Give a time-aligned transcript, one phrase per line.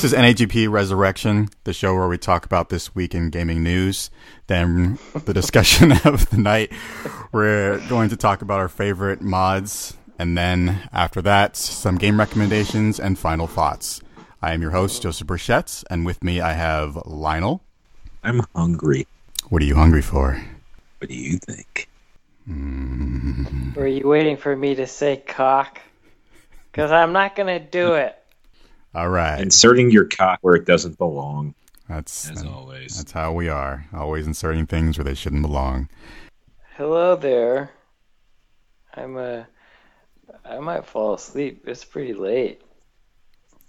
[0.00, 4.10] This is NAGP Resurrection, the show where we talk about this week in gaming news.
[4.46, 6.72] Then the discussion of the night.
[7.32, 12.98] We're going to talk about our favorite mods, and then after that, some game recommendations
[12.98, 14.00] and final thoughts.
[14.40, 17.62] I am your host, Joseph Burchett, and with me I have Lionel.
[18.24, 19.06] I'm hungry.
[19.50, 20.42] What are you hungry for?
[20.96, 21.90] What do you think?
[23.76, 25.78] Were you waiting for me to say cock?
[26.72, 28.16] Because I'm not going to do it.
[28.94, 29.40] All right.
[29.40, 31.54] Inserting your cock where it doesn't belong,
[31.88, 32.96] That's as always.
[32.96, 33.86] that's how we are.
[33.94, 35.88] Always inserting things where they shouldn't belong.
[36.76, 37.70] Hello there.
[38.94, 39.44] I'm uh,
[40.44, 41.64] I might fall asleep.
[41.68, 42.62] It's pretty late.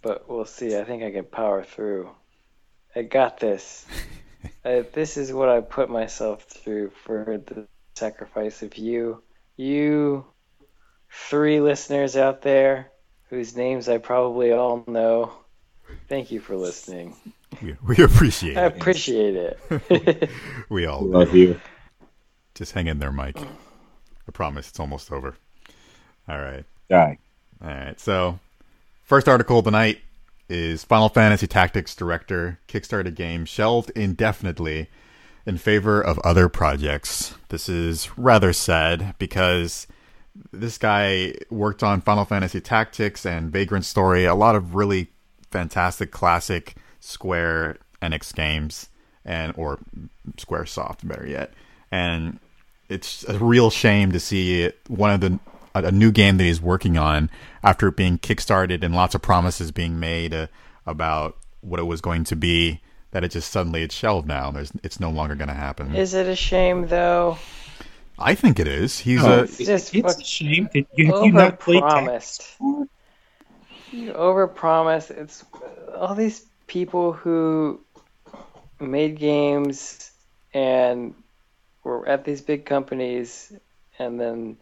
[0.02, 0.76] But we'll see.
[0.76, 2.10] I think I can power through.
[2.96, 3.86] I got this.
[4.66, 9.22] uh, this is what I put myself through for the sacrifice of you.
[9.56, 10.26] You
[11.12, 12.91] three listeners out there
[13.32, 15.32] whose names I probably all know.
[16.08, 17.16] Thank you for listening.
[17.62, 18.60] We, we appreciate it.
[18.60, 20.30] I appreciate it.
[20.70, 21.12] We all do.
[21.12, 21.60] Love you.
[22.56, 23.38] Just hang in there, Mike.
[23.40, 25.36] I promise it's almost over.
[26.30, 26.66] All right.
[26.90, 27.18] Die.
[27.64, 28.00] All right.
[28.00, 28.40] So,
[29.04, 30.00] first article of the night
[30.50, 34.90] is Final Fantasy Tactics director Kickstarter game shelved indefinitely
[35.46, 37.36] in favor of other projects.
[37.50, 39.88] This is rather sad because
[40.52, 45.08] this guy worked on Final Fantasy Tactics and Vagrant Story, a lot of really
[45.52, 48.90] fantastic classic Square Enix games
[49.26, 49.80] and or
[50.38, 51.54] Square Soft better yet.
[51.92, 52.40] And
[52.90, 55.40] it's a real shame to see one of the
[55.74, 57.30] a, new game that he's working on
[57.64, 60.48] after it being kickstarted and lots of promises being made uh,
[60.86, 62.82] about what it was going to be
[63.12, 64.52] that it just suddenly it's shelved now.
[64.52, 65.96] There's it's no longer going to happen.
[65.96, 67.38] is it a shame though?
[68.22, 69.00] I think it is.
[69.00, 72.88] He's No, a It's just it's a shame that you have you not played Overpromised.
[73.92, 75.12] You overpromise.
[75.12, 77.82] It's uh, all these people who
[78.80, 80.12] made games
[80.54, 81.14] and
[81.84, 83.52] were at these big companies
[84.00, 84.58] and then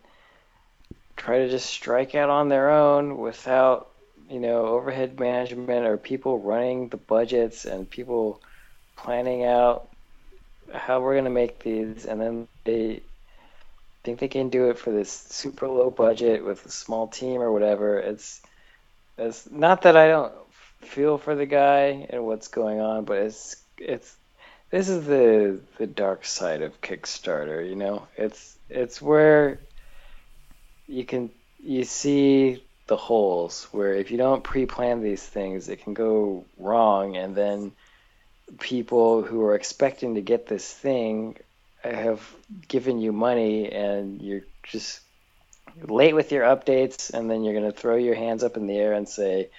[1.16, 3.90] try to just strike out on their own without,
[4.30, 8.41] you know, overhead management or people running the budgets and people
[8.96, 9.88] planning out
[10.74, 13.02] how we're going to make these and then they
[14.03, 17.51] think they can do it for this super low budget with a small team or
[17.51, 17.99] whatever.
[17.99, 18.41] It's
[19.17, 20.33] it's not that I don't
[20.81, 24.15] feel for the guy and what's going on, but it's it's
[24.69, 28.07] this is the the dark side of Kickstarter, you know.
[28.17, 29.59] It's it's where
[30.87, 31.31] you can
[31.61, 37.17] you see the holes where if you don't pre-plan these things, it can go wrong
[37.17, 37.71] and then
[38.59, 41.37] people who are expecting to get this thing
[41.84, 42.22] have
[42.67, 45.00] given you money and you're just
[45.84, 48.75] late with your updates and then you're going to throw your hands up in the
[48.75, 49.50] air and say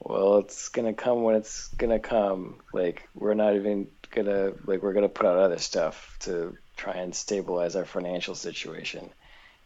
[0.00, 2.56] well it's going to come when it's going to come.
[2.72, 6.56] Like we're not even going to like we're going to put out other stuff to
[6.76, 9.08] try and stabilize our financial situation.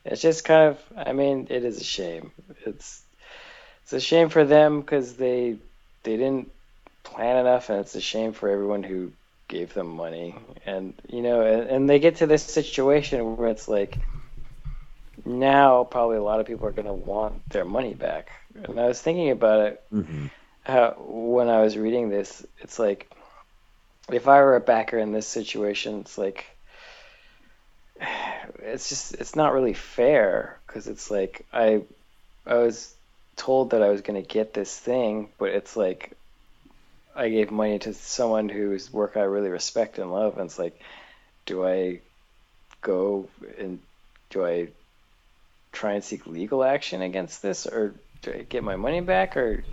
[0.05, 2.33] It's just kind of i mean it is a shame.
[2.65, 3.03] It's
[3.83, 5.57] it's a shame for them because they
[6.03, 6.51] they didn't
[7.03, 9.13] plan enough and it's a shame for everyone who
[9.49, 10.35] gave them money.
[10.65, 13.99] And you know and, and they get to this situation where it's like
[15.25, 18.31] now probably a lot of people are going to want their money back.
[18.55, 20.31] And i was thinking about it Mhm.
[20.63, 23.11] how when i was reading this it's like
[24.11, 26.45] if i were a backer in this situation it's like
[28.61, 30.61] it's just it's not really fair.
[30.67, 31.83] Because it's like i
[32.47, 32.95] i was
[33.37, 36.13] told that i was going to get this thing but it's like
[37.17, 40.81] I gave money to someone whose work I really respect and love, and it's like,
[41.47, 42.01] do I
[42.83, 43.79] go and
[44.31, 44.69] do I
[45.73, 49.65] try and seek legal action against this, or do I get my money back, or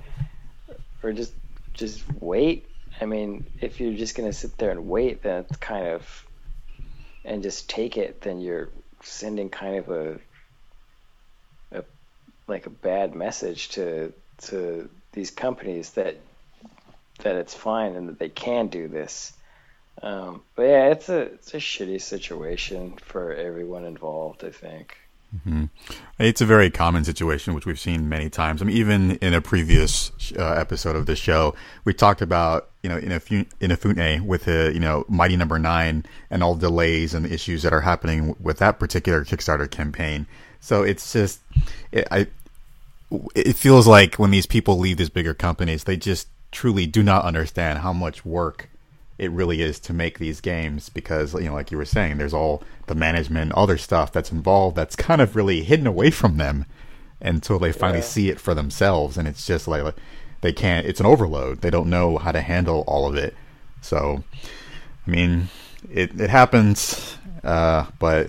[1.03, 1.33] or just
[1.73, 2.65] just wait?
[3.01, 6.25] I mean, if you're just gonna sit there and wait, then it's kind of
[7.25, 8.69] and just take it, then you're
[9.01, 10.19] sending kind of a
[11.71, 11.83] a
[12.47, 14.13] like a bad message to
[14.43, 16.17] to these companies that
[17.23, 19.33] that it's fine and that they can do this.
[20.01, 24.43] Um, but yeah, it's a it's a shitty situation for everyone involved.
[24.43, 24.97] I think.
[26.19, 28.61] It's a very common situation, which we've seen many times.
[28.61, 31.55] I mean, even in a previous uh, episode of the show,
[31.85, 36.43] we talked about you know Inafu- Inafune with uh, you know Mighty Number Nine and
[36.43, 40.27] all delays and the issues that are happening with that particular Kickstarter campaign.
[40.59, 41.41] So it's just,
[41.91, 42.27] it, I,
[43.35, 47.25] it feels like when these people leave these bigger companies, they just truly do not
[47.25, 48.69] understand how much work
[49.17, 52.33] it really is to make these games because you know like you were saying there's
[52.33, 56.65] all the management other stuff that's involved that's kind of really hidden away from them
[57.21, 58.05] until they finally Yeah.
[58.05, 59.95] see it for themselves and it's just like
[60.41, 60.85] they can't.
[60.85, 61.61] It's an overload.
[61.61, 63.33] They don't know how to handle all of it.
[63.81, 64.23] So,
[65.07, 65.47] I mean,
[65.89, 67.15] it it happens,
[67.45, 68.25] uh, but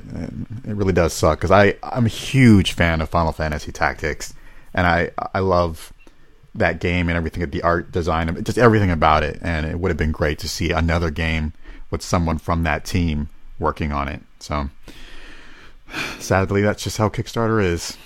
[0.65, 4.33] it really does suck because I I'm a huge fan of Final Fantasy Tactics,
[4.75, 5.93] and I I love
[6.55, 9.39] that game and everything at the art design of just everything about it.
[9.43, 11.53] And it would have been great to see another game
[11.91, 13.29] with someone from that team
[13.59, 14.23] working on it.
[14.39, 14.71] So
[16.19, 17.97] sadly that's just how kickstarter is.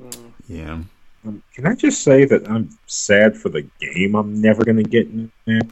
[0.00, 0.32] Mm.
[0.48, 0.78] yeah.
[1.26, 4.84] Um, can i just say that i'm sad for the game i'm never going to
[4.84, 5.62] get in there?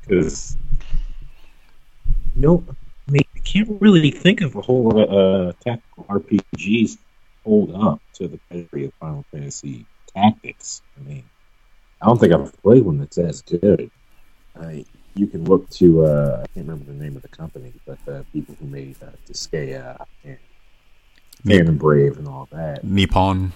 [0.00, 2.16] Because mm.
[2.34, 2.64] no
[3.06, 6.96] i mean i can't really think of a whole lot of uh, tactical rpgs
[7.44, 9.84] hold up to the pedigree of final fantasy
[10.14, 10.82] tactics.
[10.98, 11.24] I mean,
[12.00, 13.90] I don't think I've played one that's as good.
[14.60, 14.84] I,
[15.14, 18.24] you can look to uh, I can't remember the name of the company, but the
[18.32, 20.38] people who made uh, Disgaea and
[21.46, 22.84] Cannon Brave and all that.
[22.84, 23.52] Nippon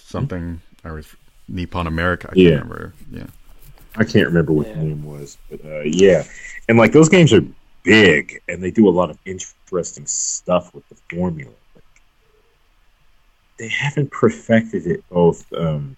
[0.00, 0.88] something mm-hmm.
[0.88, 1.02] or
[1.48, 2.28] Nippon America.
[2.30, 2.50] I can't yeah.
[2.50, 2.94] remember.
[3.10, 3.26] Yeah.
[3.96, 4.74] I can't remember what yeah.
[4.74, 6.24] the name was, but uh, yeah,
[6.68, 7.42] and like those games are
[7.82, 11.52] big and they do a lot of interesting stuff with the formula
[13.62, 15.96] they haven't perfected it both um,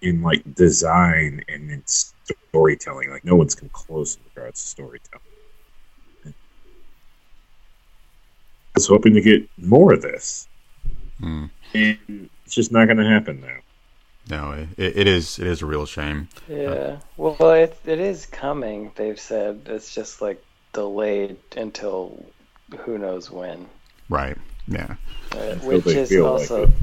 [0.00, 3.10] in like design and in storytelling.
[3.10, 5.20] Like no one's come close in regards to storytelling.
[6.24, 6.32] I
[8.74, 10.48] was hoping to get more of this,
[11.18, 11.46] hmm.
[11.74, 13.58] and it's just not going to happen now.
[14.30, 15.38] No, it, it is.
[15.38, 16.30] It is a real shame.
[16.48, 16.70] Yeah.
[16.70, 18.92] Uh, well, it it is coming.
[18.94, 20.42] They've said it's just like
[20.72, 22.24] delayed until
[22.78, 23.66] who knows when.
[24.08, 24.38] Right.
[24.68, 24.96] Yeah.
[25.32, 26.66] Uh, which is also.
[26.66, 26.74] Like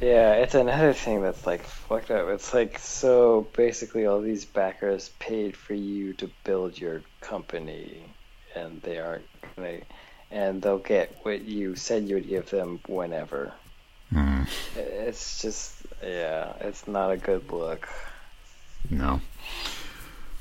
[0.00, 2.28] yeah, it's another thing that's like fucked up.
[2.28, 8.02] It's like so basically all these backers paid for you to build your company,
[8.54, 9.26] and they aren't
[9.56, 9.78] gonna,
[10.30, 13.52] and they'll get what you said you would give them whenever.
[14.10, 14.48] Mm.
[14.74, 17.86] It's just yeah, it's not a good look.
[18.88, 19.20] No.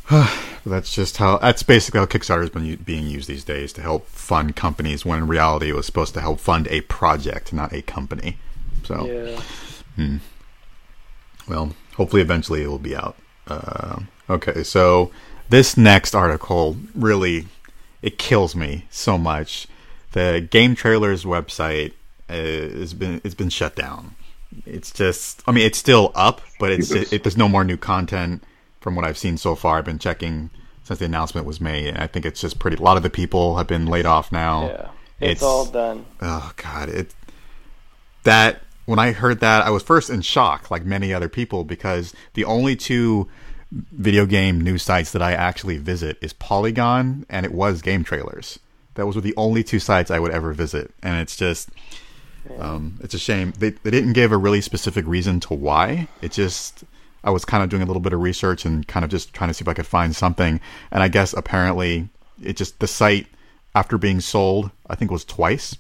[0.66, 4.08] that's just how that's basically how Kickstarter has been being used these days to help
[4.08, 7.82] fund companies when in reality it was supposed to help fund a project, not a
[7.82, 8.38] company.
[8.84, 9.42] So, yeah.
[9.96, 10.18] Hmm.
[11.48, 13.18] Well, hopefully eventually it will be out.
[13.48, 15.12] Uh, okay, so
[15.50, 17.48] this next article really
[18.02, 19.68] it kills me so much.
[20.14, 21.94] The Game Trailers website
[22.30, 24.16] uh, has been it's been shut down.
[24.66, 27.78] It's just I mean it's still up, but it's it, it, there's no more new
[27.78, 28.44] content
[28.80, 29.78] from what I've seen so far.
[29.78, 30.50] I've been checking
[30.84, 32.78] since the announcement was made, and I think it's just pretty.
[32.78, 34.68] A lot of the people have been laid off now.
[34.68, 34.90] Yeah,
[35.20, 36.06] it's, it's all done.
[36.22, 37.14] Oh God, it
[38.24, 42.14] that when I heard that, I was first in shock, like many other people, because
[42.34, 43.30] the only two
[43.72, 48.58] video game news sites that I actually visit is Polygon, and it was Game Trailers.
[48.96, 51.70] That was the only two sites I would ever visit, and it's just.
[52.58, 56.08] Um, it's a shame they they didn't give a really specific reason to why.
[56.22, 56.84] It just
[57.24, 59.50] I was kind of doing a little bit of research and kind of just trying
[59.50, 60.60] to see if I could find something.
[60.92, 62.10] And I guess apparently
[62.42, 63.28] it just the site
[63.76, 65.76] after being sold, I think was twice,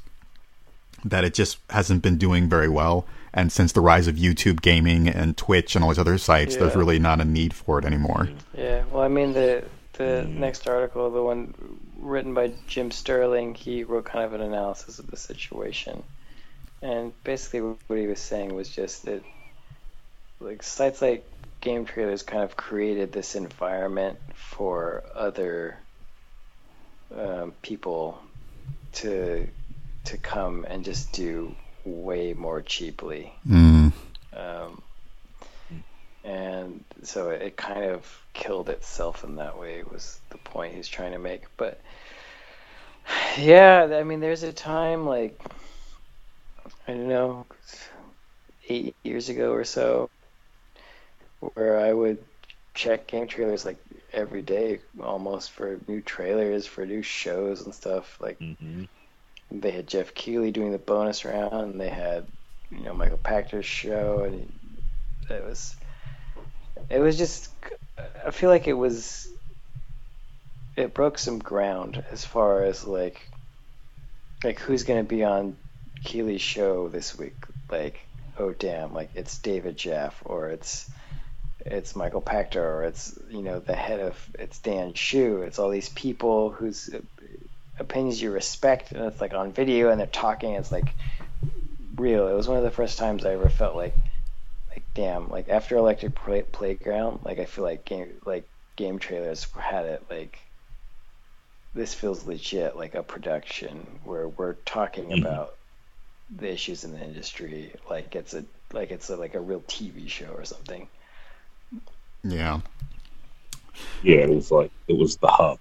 [1.06, 3.06] that it just hasn't been doing very well.
[3.34, 6.62] And since the rise of YouTube gaming and Twitch and all these other sites, yeah.
[6.62, 8.30] there's really not a need for it anymore.
[8.30, 8.60] Mm-hmm.
[8.60, 11.54] Yeah, well, I mean the the next article, the one
[11.98, 16.02] written by Jim Sterling, he wrote kind of an analysis of the situation,
[16.82, 19.22] and basically what he was saying was just that
[20.40, 21.26] like sites like
[21.62, 25.78] game trailers kind of created this environment for other
[27.16, 28.20] um, people
[28.94, 29.48] to
[30.06, 31.56] to come and just do
[31.86, 33.34] way more cheaply.
[33.48, 33.92] Mm.
[34.34, 34.82] Um,
[36.24, 41.12] and so it kind of killed itself in that way was the point he's trying
[41.12, 41.44] to make.
[41.58, 41.82] But
[43.38, 45.40] yeah, I mean, there's a time like
[46.88, 47.46] I don't know,
[48.68, 50.10] eight years ago or so,
[51.40, 52.24] where I would
[52.74, 53.78] check game trailers like
[54.14, 58.18] every day almost for new trailers for new shows and stuff.
[58.20, 58.86] Like mm-hmm.
[59.52, 62.26] they had Geoff Keighley doing the bonus round, and they had
[62.72, 64.52] you know Michael Pachter's show, and
[65.30, 65.76] it was
[66.90, 67.50] it was just
[68.26, 69.28] I feel like it was
[70.76, 73.28] it broke some ground as far as like
[74.44, 75.58] like who's gonna be on
[76.04, 77.36] Keighley's show this week.
[77.70, 78.00] Like
[78.38, 80.90] oh damn, like it's David Jaffe or it's
[81.70, 85.42] it's Michael Pachter or it's you know the head of it's Dan Hsu.
[85.42, 86.90] It's all these people whose
[87.80, 90.54] opinions you respect, and it's like on video and they're talking.
[90.54, 90.94] It's like
[91.96, 92.28] real.
[92.28, 93.96] It was one of the first times I ever felt like
[94.70, 99.46] like damn like after Electric Play- Playground, like I feel like game like game trailers
[99.58, 100.40] had it like
[101.74, 105.26] this feels legit like a production where we're talking mm-hmm.
[105.26, 105.56] about
[106.36, 110.08] the issues in the industry like it's a like it's a, like a real TV
[110.08, 110.88] show or something.
[112.24, 112.62] Yeah.
[114.04, 115.60] Yeah, it was like it was the hub.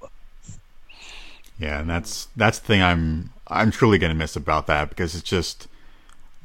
[1.59, 5.29] Yeah, and that's that's the thing I'm I'm truly gonna miss about that because it's
[5.29, 5.69] just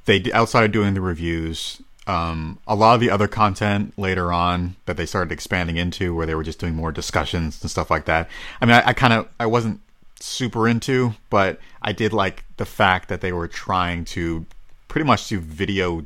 [0.05, 4.75] they outside of doing the reviews, um, a lot of the other content later on
[4.85, 8.05] that they started expanding into, where they were just doing more discussions and stuff like
[8.05, 8.29] that.
[8.59, 9.79] I mean, I, I kind of I wasn't
[10.19, 14.45] super into, but I did like the fact that they were trying to
[14.87, 16.03] pretty much do video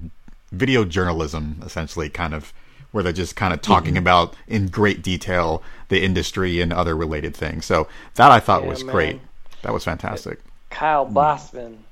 [0.51, 2.53] video journalism essentially, kind of
[2.91, 3.97] where they're just kind of talking mm-hmm.
[3.99, 7.65] about in great detail the industry and other related things.
[7.65, 8.93] So that I thought yeah, was man.
[8.93, 9.21] great.
[9.61, 10.39] That was fantastic.
[10.69, 11.83] Kyle Bosman.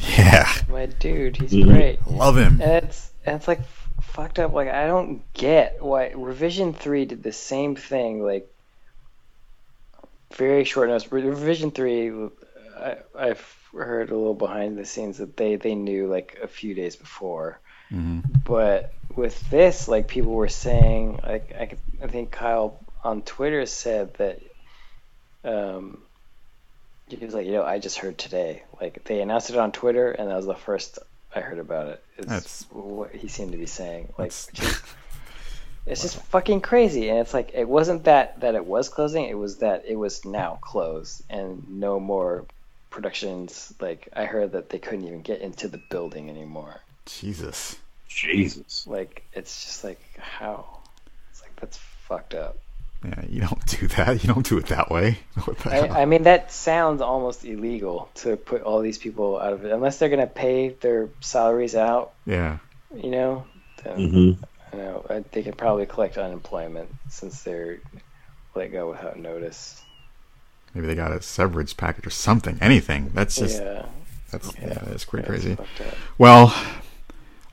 [0.00, 0.50] Yeah.
[0.68, 1.70] My dude, he's mm-hmm.
[1.70, 2.06] great.
[2.06, 2.60] Love him.
[2.60, 3.60] And it's and it's like
[4.02, 4.52] fucked up.
[4.52, 8.22] Like I don't get why Revision Three did the same thing.
[8.22, 8.52] Like
[10.34, 11.10] very short notice.
[11.10, 12.12] Revision Three,
[12.78, 16.74] I, I've heard a little behind the scenes that they they knew like a few
[16.74, 17.60] days before.
[17.90, 18.20] Mm-hmm.
[18.44, 24.14] But with this, like people were saying, like I, I think Kyle on Twitter said
[24.14, 24.40] that
[25.44, 26.02] um,
[27.08, 28.62] he was like, you know, I just heard today.
[28.80, 30.98] Like they announced it on Twitter, and that was the first
[31.34, 32.04] I heard about it.
[32.16, 32.20] it.
[32.22, 34.12] Is that's what he seemed to be saying.
[34.18, 34.28] Like,
[35.86, 37.08] it's just fucking crazy.
[37.08, 40.24] And it's like it wasn't that that it was closing; it was that it was
[40.24, 42.44] now closed and no more
[42.90, 43.72] productions.
[43.80, 46.80] Like I heard that they couldn't even get into the building anymore.
[47.06, 47.76] Jesus.
[48.16, 48.86] Jesus.
[48.86, 50.80] Like it's just like how?
[51.30, 52.56] It's like that's fucked up.
[53.04, 54.24] Yeah, you don't do that.
[54.24, 55.18] You don't do it that way.
[55.66, 59.70] I, I, mean, that sounds almost illegal to put all these people out of it,
[59.70, 62.14] unless they're going to pay their salaries out.
[62.24, 62.58] Yeah.
[62.94, 63.44] You know,
[63.84, 64.16] then, mm-hmm.
[64.76, 67.80] you know, they could probably collect unemployment since they're
[68.54, 69.82] let go without notice.
[70.74, 72.58] Maybe they got a severance package or something.
[72.60, 73.10] Anything.
[73.14, 73.60] That's just.
[73.60, 73.86] Yeah.
[74.30, 74.68] That's yeah.
[74.68, 75.56] yeah that's pretty crazy.
[76.18, 76.54] Well,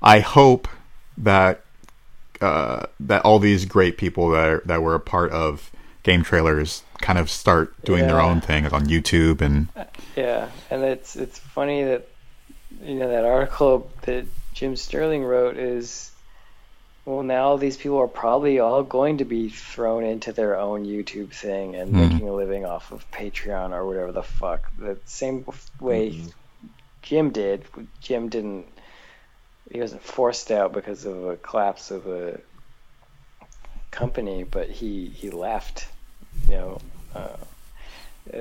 [0.04, 0.68] I hope
[1.18, 1.64] that
[2.42, 5.72] uh, that all these great people that are, that were a part of
[6.04, 8.08] game trailers kind of start doing yeah.
[8.08, 9.70] their own thing on YouTube and
[10.16, 12.08] yeah, and it's it's funny that
[12.82, 16.12] you know that article that Jim Sterling wrote is
[17.06, 21.32] well now these people are probably all going to be thrown into their own YouTube
[21.32, 22.10] thing and mm.
[22.10, 24.70] making a living off of Patreon or whatever the fuck.
[24.78, 25.46] The same
[25.80, 26.28] way mm-hmm.
[27.02, 27.66] Jim did.
[28.02, 28.66] Jim didn't
[29.72, 32.40] he wasn't forced out because of a collapse of a
[33.92, 35.88] company, but he he left.
[36.50, 36.82] You know,
[37.16, 37.38] uh,
[38.34, 38.38] uh,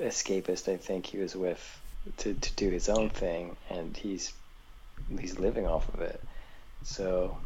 [0.00, 0.72] escapist.
[0.72, 1.80] I think he was with
[2.18, 4.32] to to do his own thing, and he's
[5.18, 6.20] he's living off of it.
[6.82, 7.36] So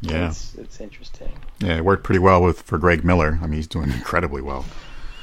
[0.00, 1.32] yeah, it's, it's interesting.
[1.60, 3.38] Yeah, it worked pretty well with for Greg Miller.
[3.40, 4.64] I mean, he's doing incredibly well.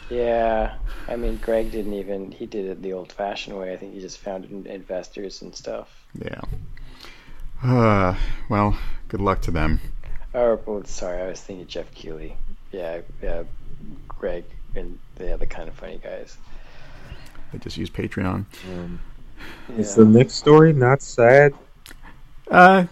[0.10, 0.76] Yeah,
[1.08, 3.74] I mean, Greg didn't even he did it the old-fashioned way.
[3.74, 6.06] I think he just found investors and stuff.
[6.14, 6.42] Yeah.
[7.64, 8.16] Uh,
[8.50, 8.78] well,
[9.08, 9.80] good luck to them.
[10.34, 12.36] Oh, oh, sorry, I was thinking Geoff Keighley.
[12.72, 13.44] Yeah, yeah,
[14.08, 16.38] Greg and the other kind of funny guys.
[17.52, 18.46] They just use Patreon.
[18.72, 19.00] Um,
[19.70, 19.76] yeah.
[19.76, 21.54] Is the next story not sad?
[22.50, 22.86] Uh,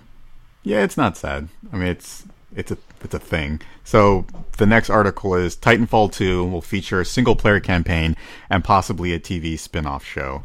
[0.63, 1.49] yeah, it's not sad.
[1.73, 2.25] I mean, it's
[2.55, 3.61] it's a it's a thing.
[3.83, 4.25] So
[4.57, 8.15] the next article is Titanfall 2 will feature a single player campaign
[8.49, 10.43] and possibly a TV spin-off show.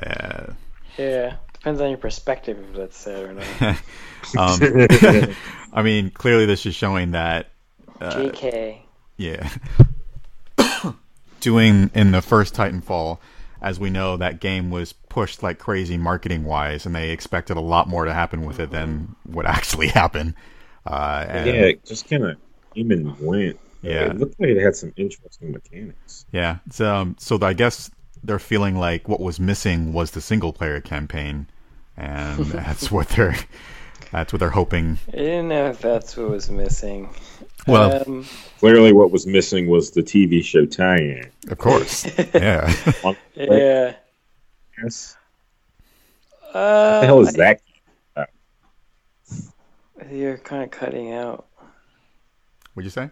[0.00, 0.52] Uh,
[0.98, 1.36] yeah.
[1.64, 3.46] Depends on your perspective if that's sad or not.
[4.36, 5.34] um,
[5.72, 7.52] I mean, clearly this is showing that.
[8.02, 8.80] Uh, JK.
[9.16, 9.48] Yeah.
[11.40, 13.18] Doing in the first Titanfall,
[13.62, 17.62] as we know, that game was pushed like crazy marketing wise, and they expected a
[17.62, 20.34] lot more to happen with it than what actually happened.
[20.86, 22.36] Uh, and, yeah, it just kind of
[22.74, 23.58] even went.
[23.80, 26.26] Yeah, it looked like it had some interesting mechanics.
[26.30, 27.90] Yeah, so, um, so I guess
[28.22, 31.46] they're feeling like what was missing was the single player campaign
[31.96, 33.36] and that's what they're
[34.12, 34.98] that's what they're hoping.
[35.08, 37.10] I didn't know if that's what was missing.
[37.66, 38.26] Well, um,
[38.58, 41.30] clearly, what was missing was the TV show tie-in.
[41.48, 42.72] Of course, yeah,
[43.34, 43.94] yeah.
[44.82, 45.16] Yes.
[46.52, 47.58] Uh, what the hell is I,
[48.16, 48.30] that?
[50.10, 51.46] You're kind of cutting out.
[52.74, 53.10] What'd you say,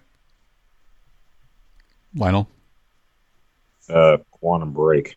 [2.15, 2.49] Lionel?
[3.89, 5.17] Uh, Quantum Break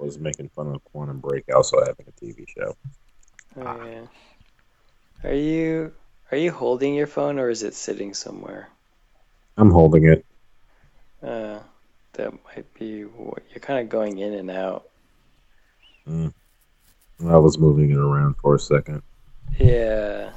[0.00, 2.74] I was making fun of Quantum Break also having a TV show.
[3.56, 4.06] Oh yeah.
[5.28, 5.92] Are you
[6.30, 8.68] are you holding your phone or is it sitting somewhere?
[9.56, 10.24] I'm holding it.
[11.22, 11.58] Uh,
[12.14, 14.88] that might be what you're kind of going in and out.
[16.08, 16.32] Mm.
[17.26, 19.02] I was moving it around for a second.
[19.58, 20.30] Yeah.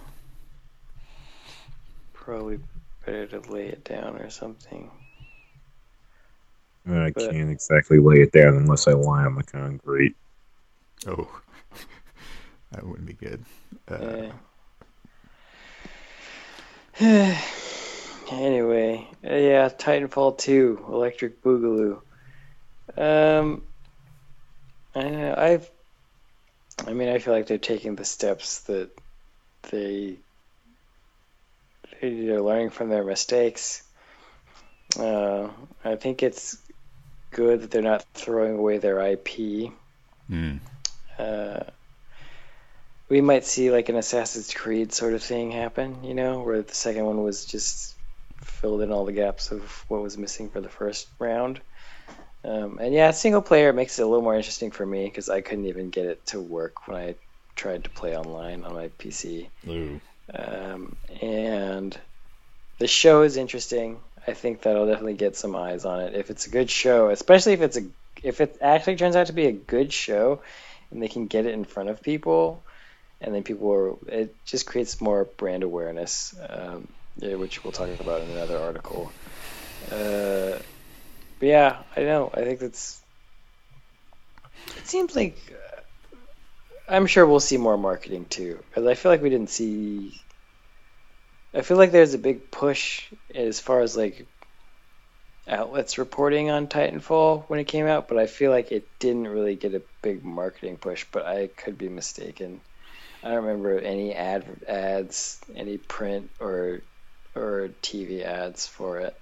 [2.14, 2.60] Probably
[3.06, 4.92] better to lay it down or something.
[6.90, 10.16] I but, can't exactly lay it down unless I lie on the concrete.
[11.08, 11.30] Oh,
[12.74, 13.44] that wouldn't be good.
[13.88, 14.32] Uh,
[17.00, 17.40] yeah.
[18.32, 22.02] anyway, uh, yeah, Titanfall 2, Electric Boogaloo.
[22.98, 23.64] Um,
[24.96, 25.70] I know, I've,
[26.86, 28.90] I mean, I feel like they're taking the steps that
[29.72, 30.18] they,
[32.02, 33.84] they're learning from their mistakes.
[35.00, 35.50] Uh,
[35.84, 36.58] I think it's
[37.32, 39.72] good that they're not throwing away their IP.
[40.30, 40.60] Mm.
[41.18, 41.64] Uh,
[43.14, 46.74] we might see like an Assassin's Creed sort of thing happen, you know, where the
[46.74, 47.94] second one was just
[48.42, 51.62] filled in all the gaps of what was missing for the first round.
[52.44, 55.42] Um, and yeah, single player makes it a little more interesting for me because I
[55.42, 57.14] couldn't even get it to work when I
[57.56, 59.48] tried to play online on my PC.
[60.34, 61.96] Um, and
[62.80, 64.00] the show is interesting.
[64.28, 67.54] I think that'll definitely get some eyes on it if it's a good show, especially
[67.54, 67.84] if it's a
[68.24, 70.42] if it actually turns out to be a good show
[70.90, 72.63] and they can get it in front of people
[73.24, 76.88] and then people are it just creates more brand awareness um,
[77.18, 79.12] yeah, which we'll talk about in another article
[79.92, 80.58] uh,
[81.40, 83.02] but yeah i know i think that's
[84.78, 85.82] it seems like uh,
[86.96, 90.14] i'm sure we'll see more marketing too because i feel like we didn't see
[91.54, 94.28] i feel like there's a big push as far as like
[95.48, 99.56] outlets reporting on Titanfall when it came out, but I feel like it didn't really
[99.56, 101.06] get a big marketing push.
[101.12, 102.62] But I could be mistaken.
[103.24, 106.82] I don't remember any ad ads, any print or
[107.36, 109.16] or TV ads for it.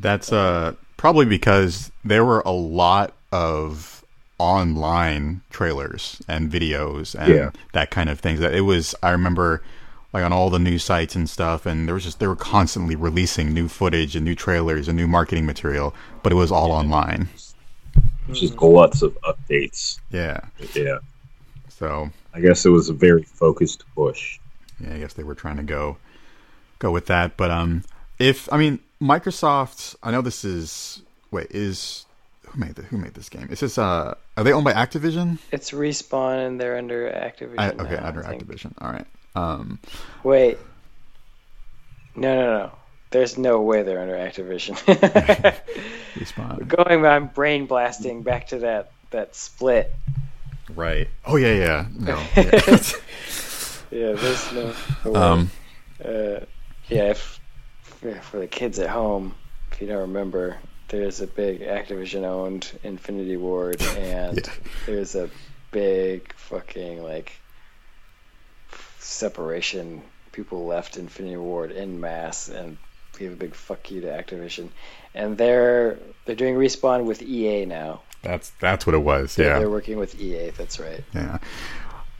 [0.00, 4.04] That's uh probably because there were a lot of
[4.38, 7.50] online trailers and videos and Yeah.
[7.72, 8.40] that kind of things.
[8.40, 9.62] That it was I remember
[10.12, 12.96] like on all the news sites and stuff and there was just they were constantly
[12.96, 17.28] releasing new footage and new trailers and new marketing material, but it was all online.
[18.32, 19.98] Just lots of updates.
[20.10, 20.40] Yeah.
[20.74, 20.98] Yeah.
[21.78, 24.40] So I guess it was a very focused push.
[24.80, 25.96] yeah, I guess they were trying to go
[26.80, 27.36] go with that.
[27.36, 27.84] But um,
[28.18, 32.04] if I mean Microsoft, I know this is wait is
[32.48, 33.48] who made the, who made this game?
[33.50, 35.38] Is this uh are they owned by Activision?
[35.52, 37.58] It's respawn and they're under Activision.
[37.58, 38.44] I, okay, now, I under think.
[38.44, 38.72] Activision.
[38.78, 39.06] All right.
[39.36, 39.78] Um,
[40.24, 40.58] Wait.
[42.16, 42.72] No, no, no.
[43.10, 44.74] There's no way they're under Activision.
[46.14, 46.66] respawn.
[46.66, 49.92] Going, I'm brain blasting back to that that split.
[50.74, 51.08] Right.
[51.26, 51.86] Oh yeah, yeah.
[51.98, 52.16] No.
[52.36, 52.78] Yeah.
[53.90, 54.74] Yeah, there's no.
[55.06, 55.50] no um,
[56.04, 56.40] uh,
[56.90, 57.40] yeah, if,
[58.04, 59.34] yeah, for the kids at home,
[59.72, 64.52] if you don't remember, there's a big Activision-owned Infinity Ward, and Yeah.
[64.84, 65.30] there's a
[65.70, 67.32] big fucking like
[68.98, 70.02] separation.
[70.32, 72.76] People left Infinity Ward in mass and
[73.18, 74.68] gave a big fuck you to Activision,
[75.14, 78.02] and they're they're doing respawn with EA now.
[78.22, 79.34] That's that's what it was.
[79.36, 79.58] They're- Yeah.
[79.60, 80.50] they're working with EA.
[80.50, 81.02] That's right.
[81.14, 81.38] Yeah.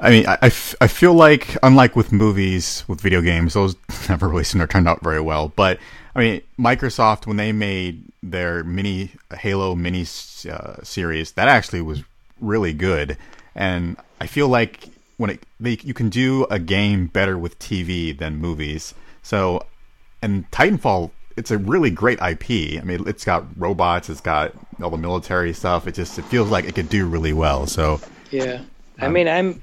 [0.01, 3.75] I mean, I, I f- I feel like, unlike with movies, with video games, those
[4.09, 5.49] never really seem to turn out very well.
[5.57, 5.81] But,
[6.15, 10.03] I mean, Microsoft, when they made their mini Halo mini
[10.49, 12.05] uh, series, that actually was
[12.41, 13.17] really good.
[13.57, 18.17] And I feel like when it, they, you can do a game better with TV
[18.17, 18.95] than movies.
[19.25, 19.67] So,
[20.23, 22.81] and Titanfall, it's a really great IP.
[22.81, 25.87] I mean, it's got robots, it's got all the military stuff.
[25.87, 27.66] It just, it feels like it could do really well.
[27.66, 28.64] So, Yeah,
[29.01, 29.62] I Um, mean, I'm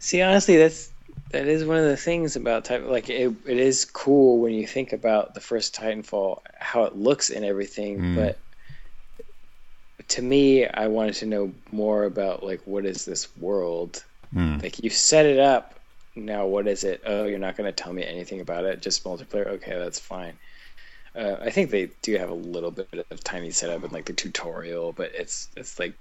[0.00, 0.92] see honestly, that's
[1.32, 4.66] that is one of the things about type like it, it is cool when you
[4.66, 8.14] think about the first Titanfall, how it looks and everything, Mm.
[8.14, 8.40] but
[10.08, 14.04] to me, I wanted to know more about like what is this world?
[14.32, 15.80] mm, Like you set it up,
[16.16, 17.02] now what is it?
[17.06, 19.46] Oh, you're not going to tell me anything about it, just multiplayer.
[19.48, 20.38] Okay, that's fine.
[21.14, 24.12] Uh, I think they do have a little bit of tiny setup in like the
[24.12, 25.94] tutorial, but it's it's like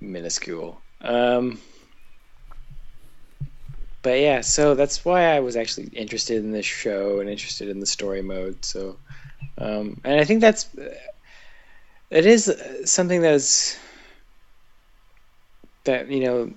[0.00, 0.82] minuscule.
[1.00, 1.60] Um,
[4.02, 7.80] but yeah, so that's why I was actually interested in this show and interested in
[7.80, 8.64] the story mode.
[8.64, 8.98] So,
[9.58, 10.68] um, and I think that's
[12.10, 12.52] it is
[12.84, 13.78] something that is
[15.84, 16.52] that you know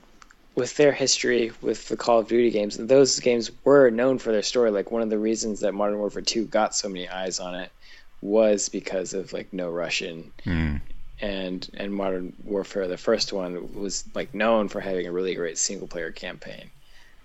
[0.61, 4.43] with their history with the Call of Duty games, those games were known for their
[4.43, 4.69] story.
[4.69, 7.71] Like one of the reasons that Modern Warfare 2 got so many eyes on it
[8.21, 10.79] was because of like no Russian mm,
[11.19, 15.57] and and Modern Warfare, the first one, was like known for having a really great
[15.57, 16.69] single player campaign.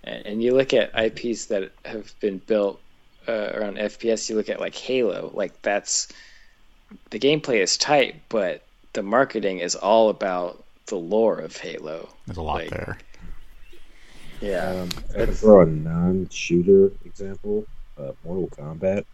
[0.03, 2.79] And, and you look at IPs that have been built
[3.27, 4.31] uh, around FPS.
[4.31, 6.07] You look at like Halo, like that's
[7.11, 12.09] the gameplay is tight, but the marketing is all about the lore of Halo.
[12.25, 12.97] there's a lot Like, there.
[14.41, 17.65] Yeah, Um, I can throw a non-shooter example:
[17.97, 19.05] uh, Mortal Kombat.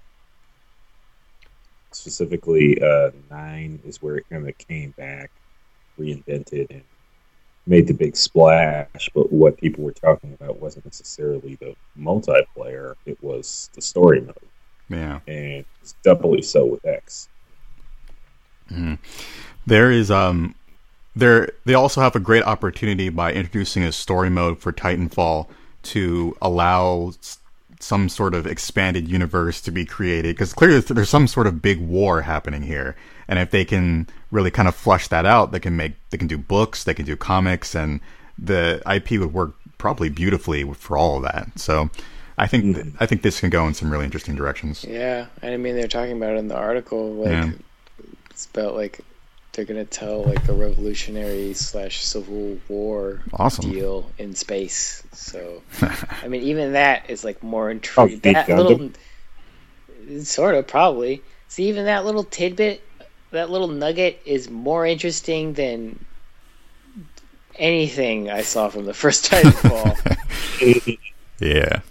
[1.91, 5.29] Specifically, uh, nine is where it kind of came back,
[5.99, 6.83] reinvented, and
[7.65, 13.17] made the big splash, but what people were talking about wasn't necessarily the multiplayer; it
[13.23, 14.35] was the story mode.
[14.89, 17.29] Yeah, and it's doubly so with X.
[18.69, 18.95] Mm-hmm.
[19.65, 20.55] There is um,
[21.15, 25.47] there they also have a great opportunity by introducing a story mode for Titanfall
[25.83, 27.11] to allow
[27.79, 31.79] some sort of expanded universe to be created because clearly there's some sort of big
[31.79, 32.95] war happening here
[33.27, 36.27] and if they can really kind of flush that out they can make they can
[36.27, 37.99] do books they can do comics and
[38.37, 41.89] the ip would work probably beautifully for all of that so
[42.37, 42.97] i think mm-hmm.
[43.01, 46.15] i think this can go in some really interesting directions yeah i mean they're talking
[46.15, 47.51] about it in the article like yeah.
[48.29, 49.01] it's about like
[49.53, 53.71] they're gonna tell like a revolutionary slash civil war awesome.
[53.71, 55.03] deal in space.
[55.11, 58.19] So, I mean, even that is like more intriguing.
[58.25, 58.89] Oh, that little,
[60.23, 61.21] sort of probably.
[61.47, 62.81] See, even that little tidbit,
[63.29, 66.03] that little nugget is more interesting than
[67.55, 70.97] anything I saw from the first Titanfall.
[71.39, 71.81] yeah,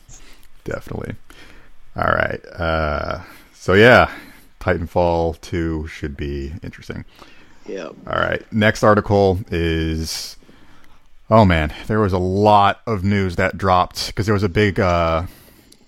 [0.65, 1.15] definitely.
[1.95, 2.41] All right.
[2.47, 3.21] Uh,
[3.55, 4.11] so yeah,
[4.61, 7.05] Titanfall two should be interesting.
[7.67, 7.87] Yeah.
[7.87, 8.45] All right.
[8.53, 10.37] Next article is.
[11.31, 14.79] Oh man, there was a lot of news that dropped because there was a big
[14.79, 15.25] uh,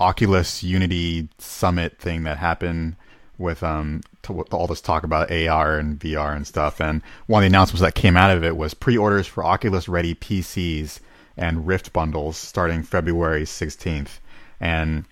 [0.01, 2.97] Oculus Unity Summit thing that happened
[3.37, 6.81] with um all this talk about AR and VR and stuff.
[6.81, 10.15] And one of the announcements that came out of it was pre-orders for Oculus Ready
[10.15, 11.01] PCs
[11.37, 14.19] and Rift bundles starting February 16th.
[14.61, 15.05] And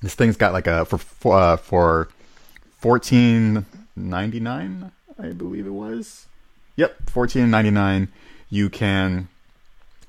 [0.00, 2.08] this thing's got like a for for, uh, for
[2.82, 4.90] 14.99
[5.22, 6.26] I believe it was.
[6.76, 8.08] Yep, fourteen ninety nine.
[8.50, 9.28] You can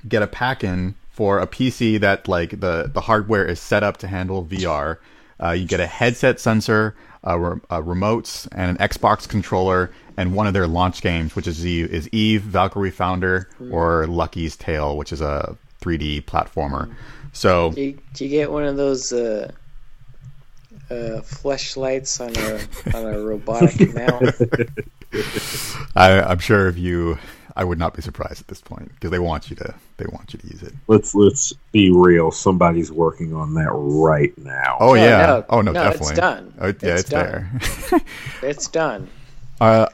[0.07, 3.97] get a pack in for a PC that like the the hardware is set up
[3.97, 4.97] to handle VR.
[5.41, 10.35] Uh, you get a headset sensor, a, re- a remotes, and an Xbox controller, and
[10.35, 14.95] one of their launch games, which is the is Eve, Valkyrie Founder, or Lucky's Tale,
[14.95, 16.93] which is a 3D platformer.
[17.33, 19.51] So, do you, do you get one of those uh,
[20.89, 24.35] uh, fleshlights on a on a robotic mount.
[25.95, 27.17] I, I'm sure if you,
[27.55, 30.33] I would not be surprised at this point because they want you to they want
[30.33, 30.73] you to use it.
[30.87, 32.31] Let's let's be real.
[32.31, 34.77] Somebody's working on that right now.
[34.79, 35.25] Oh yeah.
[35.25, 36.09] No, oh no, no definitely.
[36.09, 36.53] It's done.
[36.59, 37.59] Oh, yeah, it's, it's done.
[37.91, 38.01] there.
[38.49, 39.09] it's done.
[39.61, 39.87] Uh,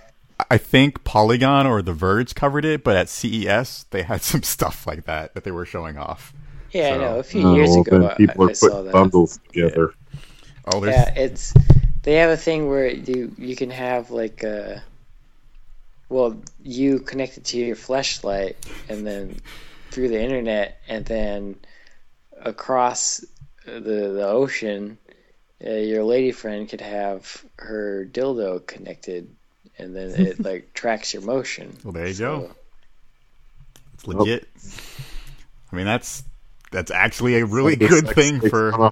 [0.50, 4.88] I think Polygon or The Verge covered it, but at CES they had some stuff
[4.88, 6.34] like that that they were showing off.
[6.72, 7.20] Yeah, so, I know.
[7.20, 9.94] A few years oh, ago, people I, are putting bundles together.
[10.66, 10.96] Oh, there's...
[10.96, 11.54] yeah, it's
[12.04, 14.80] they have a thing where you you can have like a uh,
[16.10, 18.58] well, you connect it to your flashlight
[18.90, 19.40] and then
[19.92, 21.56] through the internet and then
[22.42, 23.24] across
[23.66, 24.98] the the ocean,
[25.66, 29.30] uh, your lady friend could have her dildo connected
[29.78, 31.78] and then it like tracks your motion.
[31.84, 32.52] Well, there you so, go.
[33.94, 34.48] It's legit.
[35.72, 36.24] I mean, that's
[36.72, 38.92] that's actually a really good thing for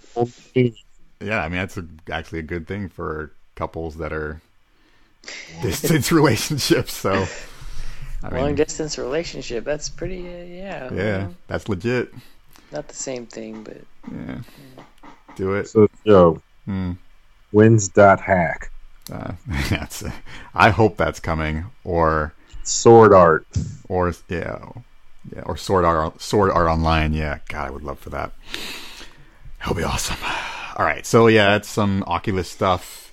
[1.19, 4.41] yeah, I mean that's a, actually a good thing for couples that are
[5.61, 6.93] distance relationships.
[6.93, 7.27] So,
[8.23, 9.63] I long mean, distance relationship.
[9.63, 10.27] That's pretty.
[10.27, 10.93] Uh, yeah.
[10.93, 12.13] Yeah, that's legit.
[12.71, 13.77] Not the same thing, but
[14.11, 14.41] yeah,
[14.75, 14.83] yeah.
[15.35, 15.67] do it.
[15.67, 16.93] So Joe, hmm.
[17.51, 18.71] when's dot hack?
[19.11, 19.33] Uh,
[19.69, 20.03] that's.
[20.53, 21.65] I hope that's coming.
[21.83, 23.47] Or sword art.
[23.87, 24.59] Or yeah,
[25.33, 26.21] yeah, or sword art.
[26.21, 27.13] Sword art online.
[27.13, 28.31] Yeah, God, I would love for that.
[29.61, 30.17] It'll be awesome.
[30.77, 33.11] All right, so yeah, it's some Oculus stuff,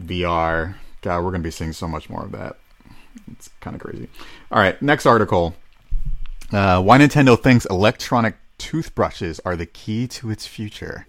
[0.00, 0.74] VR.
[1.00, 2.56] God, we're gonna be seeing so much more of that.
[3.30, 4.08] It's kind of crazy.
[4.50, 5.54] All right, next article.
[6.52, 11.06] Uh, why Nintendo thinks electronic toothbrushes are the key to its future.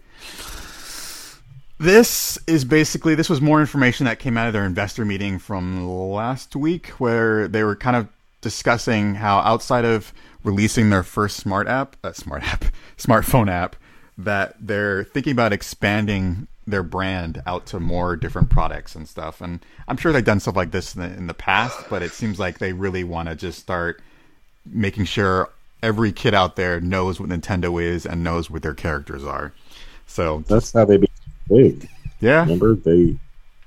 [1.79, 5.89] This is basically this was more information that came out of their investor meeting from
[5.89, 8.07] last week, where they were kind of
[8.41, 12.65] discussing how outside of releasing their first smart app, uh, smart app,
[12.97, 13.75] smartphone app,
[14.17, 19.39] that they're thinking about expanding their brand out to more different products and stuff.
[19.41, 22.11] And I'm sure they've done stuff like this in the, in the past, but it
[22.11, 24.01] seems like they really want to just start
[24.65, 25.49] making sure
[25.81, 29.53] every kid out there knows what Nintendo is and knows what their characters are.
[30.07, 31.15] So that's how they became
[31.47, 31.89] big.
[32.19, 32.41] Yeah.
[32.41, 33.17] Remember they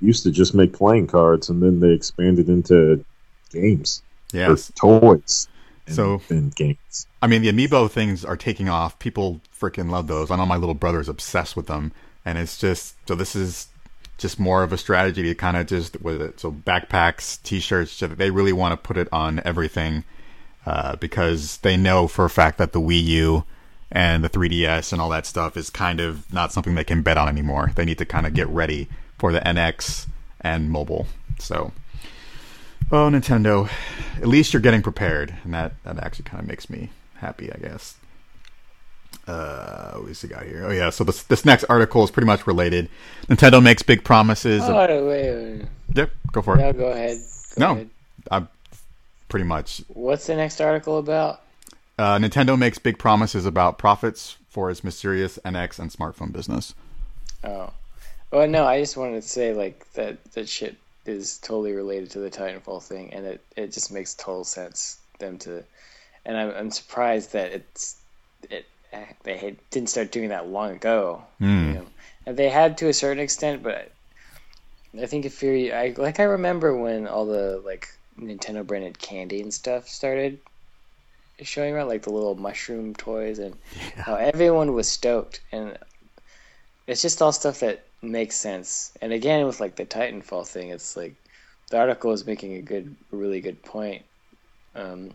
[0.00, 3.04] used to just make playing cards and then they expanded into
[3.50, 4.02] games.
[4.32, 4.54] Yeah.
[4.74, 5.48] Toys
[5.94, 7.06] so in games.
[7.22, 8.98] I mean, the amiibo things are taking off.
[8.98, 10.30] People freaking love those.
[10.30, 11.92] I know my little brother's obsessed with them,
[12.24, 13.68] and it's just so this is
[14.18, 16.40] just more of a strategy to kind of just with it.
[16.40, 20.04] So backpacks, t-shirts, they really want to put it on everything
[20.66, 23.44] uh, because they know for a fact that the Wii U
[23.90, 27.16] and the 3DS and all that stuff is kind of not something they can bet
[27.16, 27.72] on anymore.
[27.74, 30.06] They need to kind of get ready for the NX
[30.40, 31.06] and mobile.
[31.38, 31.72] So
[32.92, 33.70] Oh, Nintendo,
[34.16, 37.56] at least you're getting prepared, and that that actually kind of makes me happy, I
[37.58, 37.96] guess.
[39.28, 40.64] Uh, what's the guy here?
[40.66, 42.88] Oh yeah, so this this next article is pretty much related.
[43.28, 44.62] Nintendo makes big promises.
[44.64, 45.66] Oh, wait, wait, wait.
[45.94, 46.62] Yep, go for it.
[46.62, 47.18] No, go ahead.
[47.56, 47.90] Go no, ahead.
[48.30, 48.48] I'm
[49.28, 49.82] pretty much.
[49.88, 51.42] What's the next article about?
[51.96, 56.74] Uh, Nintendo makes big promises about profits for its mysterious NX and smartphone business.
[57.44, 57.72] Oh,
[58.32, 58.66] well, no.
[58.66, 60.76] I just wanted to say like that that shit
[61.06, 65.38] is totally related to the Titanfall thing, and it it just makes total sense them
[65.38, 65.64] to.
[66.24, 67.96] And I'm I'm surprised that it's
[68.50, 68.66] it
[69.22, 71.22] they had, didn't start doing that long ago.
[71.38, 71.66] Hmm.
[71.66, 71.86] You know?
[72.26, 73.90] And they had to a certain extent, but
[75.00, 79.40] I think if you're I like I remember when all the like Nintendo branded candy
[79.40, 80.38] and stuff started
[81.42, 83.56] showing around, like the little mushroom toys, and
[83.96, 85.40] how everyone was stoked.
[85.52, 85.78] And
[86.86, 88.92] it's just all stuff that makes sense.
[89.00, 91.14] And again, with like the Titanfall thing, it's like
[91.70, 94.02] the article is making a good, really good point,
[94.74, 95.10] um,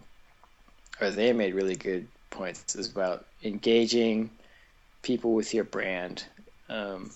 [1.01, 4.29] or they made really good points is about engaging
[5.01, 6.23] people with your brand.
[6.69, 7.11] Um,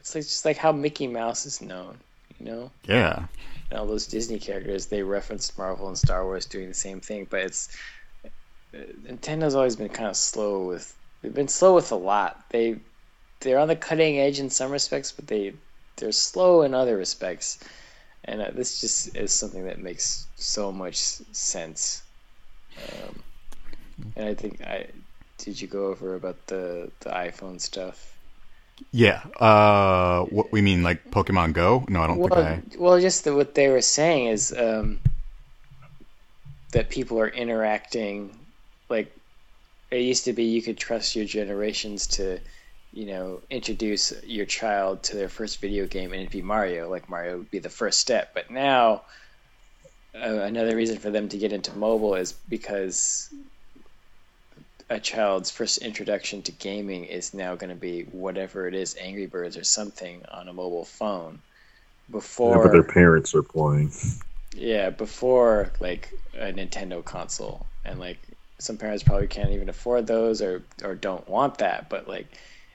[0.00, 1.98] it's like just like how Mickey Mouse is known,
[2.38, 3.26] you know Yeah,
[3.70, 7.26] and all those Disney characters, they referenced Marvel and Star Wars doing the same thing.
[7.30, 7.76] But it's
[8.24, 10.96] uh, Nintendo's always been kind of slow with.
[11.22, 12.44] They've been slow with a lot.
[12.50, 12.80] They
[13.40, 15.54] they're on the cutting edge in some respects, but they
[15.96, 17.58] they're slow in other respects.
[18.24, 22.02] And uh, this just is something that makes so much sense.
[22.76, 23.24] Um,
[24.16, 24.88] and I think I
[25.38, 28.18] did you go over about the the iPhone stuff.
[28.92, 29.22] yeah.
[29.38, 31.84] Uh, what we mean, like Pokemon Go?
[31.88, 32.62] No, I don't think Well, I.
[32.78, 35.00] well, just the, what they were saying is um,
[36.72, 38.46] that people are interacting.
[38.88, 39.14] Like
[39.90, 42.40] it used to be, you could trust your generations to,
[42.92, 46.88] you know, introduce your child to their first video game, and it'd be Mario.
[46.90, 48.34] Like Mario would be the first step.
[48.34, 49.02] But now,
[50.14, 53.32] uh, another reason for them to get into mobile is because
[54.88, 59.26] a child's first introduction to gaming is now going to be whatever it is, Angry
[59.26, 61.40] Birds or something on a mobile phone.
[62.10, 63.92] Before, Whatever their parents are playing.
[64.52, 68.18] yeah, before like a Nintendo console, and like
[68.58, 72.26] some parents probably can't even afford those or or don't want that, but like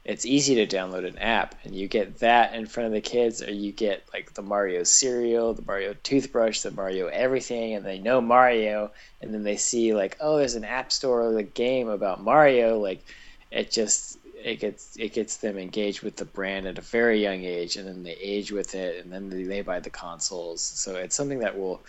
[0.06, 3.41] it's easy to download an app and you get that in front of the kids,
[3.41, 7.98] or you get like the Mario cereal, the Mario toothbrush, the Mario everything, and they
[7.98, 8.91] know Mario,
[9.22, 12.78] and then they see like oh, there's an app store or a game about Mario,
[12.80, 13.04] like
[13.52, 17.44] it just it gets it gets them engaged with the brand at a very young
[17.44, 20.62] age, and then they age with it, and then they, buy the consoles.
[20.62, 21.82] So it's something that will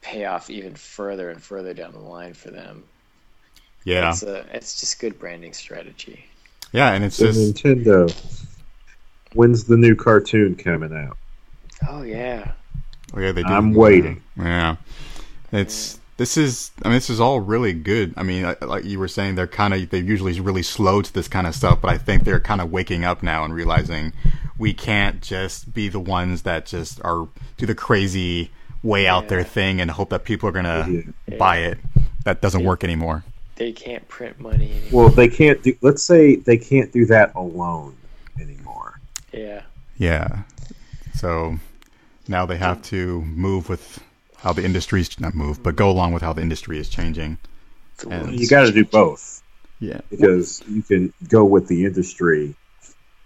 [0.00, 2.84] pay off even further and further down the line for them.
[3.84, 6.24] Yeah, It's a, it's just good branding strategy.
[6.72, 8.10] Yeah, and it's So just Nintendo,
[9.34, 11.16] when's the new cartoon coming out?
[11.88, 12.52] Oh yeah,
[13.14, 13.52] oh, yeah, they do.
[13.52, 14.22] I'm waiting.
[14.36, 14.76] Yeah,
[15.52, 16.70] it's this is.
[16.84, 18.14] I mean, this is all really good.
[18.16, 21.12] I mean, like- like you were saying, they're kind of they're usually really slow to
[21.12, 24.12] this kind of stuff, but I think they're kind of waking up now and realizing
[24.58, 28.50] we can't just be the ones that just are do the crazy
[28.84, 31.36] way out there thing and hope that people are gonna Yeah.
[31.38, 31.78] buy it.
[32.24, 33.24] That doesn't work anymore.
[33.62, 35.04] They can't print money anymore.
[35.04, 35.72] Well, they can't do.
[35.82, 37.94] Let's say they can't do that alone
[38.40, 39.00] anymore.
[39.32, 39.62] Yeah,
[39.98, 40.42] Yeah.
[41.14, 41.56] So
[42.26, 44.02] now they have to move with
[44.36, 47.38] how the industry's not move, but go along with how the industry is changing.
[48.10, 49.42] And- You got to do both
[49.78, 50.00] Yeah.
[50.10, 52.56] because you can go with the industry,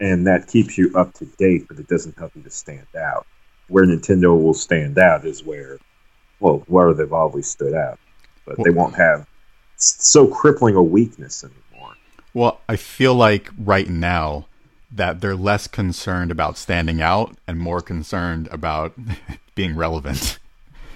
[0.00, 3.26] and that keeps you up to date, but it doesn't help you to stand out.
[3.68, 5.78] Where Nintendo will stand out is where,
[6.40, 7.98] well, where they've always stood out,
[8.44, 9.26] but they won't have s-
[9.76, 11.94] so crippling a weakness anymore.
[12.34, 14.46] Well, I feel like right now
[14.90, 18.94] that they're less concerned about standing out and more concerned about
[19.54, 20.38] being relevant.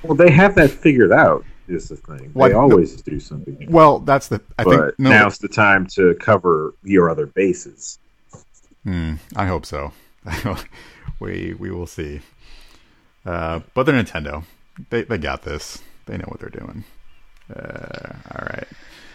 [0.02, 1.44] Well, they have that figured out.
[1.68, 3.66] Is the thing What- they always do something.
[3.70, 7.98] Well, that's the I but think no now's the time to cover your other bases.
[8.82, 9.92] Hmm, I hope so.
[11.20, 12.22] we we will see.
[13.24, 14.44] Uh, but they're Nintendo.
[14.88, 15.80] They they got this.
[16.06, 16.82] They know what they're doing.
[17.54, 18.68] Uh, all right.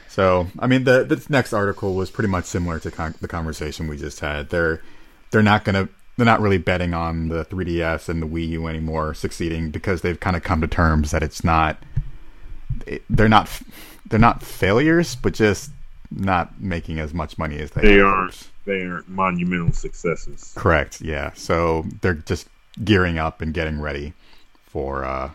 [0.10, 3.88] So I mean, the this next article was pretty much similar to con- the conversation
[3.88, 4.50] we just had.
[4.50, 4.82] They're
[5.32, 9.13] they're not gonna they're not really betting on the 3DS and the Wii U anymore
[9.13, 11.78] succeeding because they've kind of come to terms that it's not.
[12.88, 13.50] it- They're not
[14.10, 15.71] they're not failures, but just
[16.12, 17.82] not making as much money as they.
[17.82, 18.48] They aren't.
[18.65, 20.54] They aren't monumental successes.
[20.56, 21.02] Correct.
[21.02, 21.34] Yeah.
[21.34, 22.48] So they're just
[22.84, 24.13] gearing up and getting ready
[24.67, 25.32] for uh,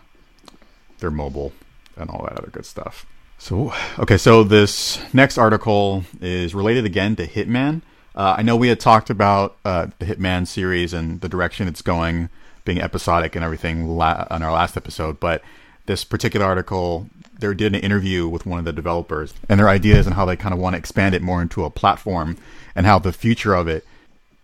[1.01, 1.53] their mobile
[2.01, 3.07] and all that other good stuff.
[3.39, 7.83] So okay, so this next article is related again to Hitman.
[8.15, 11.83] Uh, I know we had talked about uh, the Hitman series and the direction it's
[11.83, 12.29] going
[12.65, 15.43] being episodic and everything la- on our last episode, but
[15.87, 17.09] this particular article,
[17.39, 20.37] they did an interview with one of the developers and their ideas and how they
[20.37, 22.37] kind of want to expand it more into a platform
[22.75, 23.85] and how the future of it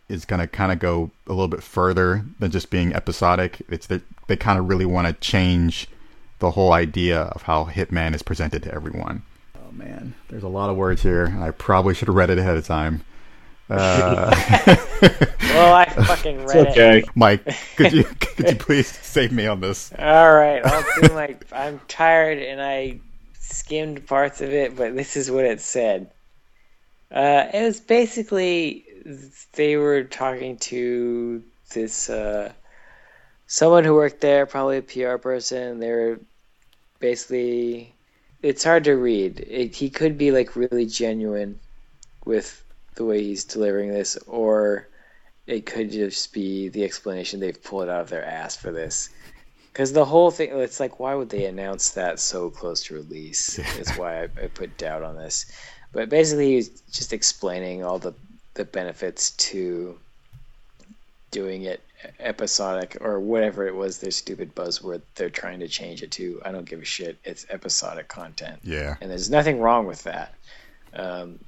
[0.08, 3.60] is going to kind of go a little bit further than just being episodic.
[3.68, 5.88] It's that they kind of really want to change
[6.38, 9.22] the whole idea of how Hitman is presented to everyone.
[9.56, 12.38] Oh man, there's a lot of words here, and I probably should have read it
[12.38, 13.02] ahead of time.
[13.68, 14.30] Uh,
[15.42, 16.68] well, I fucking read it.
[16.68, 16.98] okay.
[16.98, 17.08] it.
[17.16, 17.44] Mike,
[17.76, 19.92] could you could you please save me on this?
[19.98, 21.36] All right, I'll do my.
[21.52, 23.00] I'm tired and I
[23.40, 26.10] skimmed parts of it, but this is what it said.
[27.10, 28.84] Uh, it was basically
[29.52, 32.52] they were talking to this uh,
[33.46, 35.78] someone who worked there, probably a PR person.
[35.78, 36.20] They were
[36.98, 37.92] basically.
[38.42, 39.40] It's hard to read.
[39.40, 41.58] It, he could be like really genuine
[42.24, 42.62] with
[42.94, 44.88] the way he's delivering this, or
[45.46, 49.08] it could just be the explanation they've pulled out of their ass for this.
[49.72, 53.58] Because the whole thing, it's like, why would they announce that so close to release?
[53.78, 55.46] Is why I, I put doubt on this.
[55.92, 58.14] But basically, he's just explaining all the,
[58.54, 59.98] the benefits to
[61.30, 61.80] doing it
[62.20, 66.40] episodic or whatever it was their stupid buzzword they're trying to change it to.
[66.44, 67.18] I don't give a shit.
[67.24, 68.60] It's episodic content.
[68.62, 68.96] Yeah.
[69.00, 70.34] And there's nothing wrong with that.
[70.94, 71.38] Um,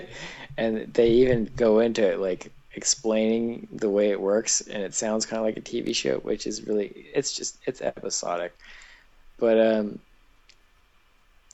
[0.56, 5.26] and they even go into it like explaining the way it works, and it sounds
[5.26, 8.56] kind of like a TV show, which is really it's just it's episodic.
[9.38, 9.98] But um,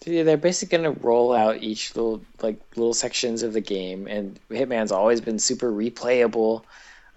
[0.04, 4.38] yeah, they're basically gonna roll out each little like little sections of the game, and
[4.50, 6.62] Hitman's always been super replayable.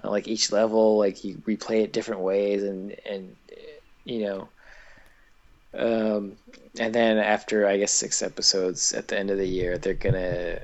[0.03, 3.35] Uh, like each level, like you replay it different ways, and and
[4.03, 4.49] you know.
[5.73, 6.37] Um,
[6.79, 10.59] and then after I guess six episodes at the end of the year, they're gonna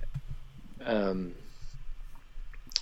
[0.86, 1.34] um,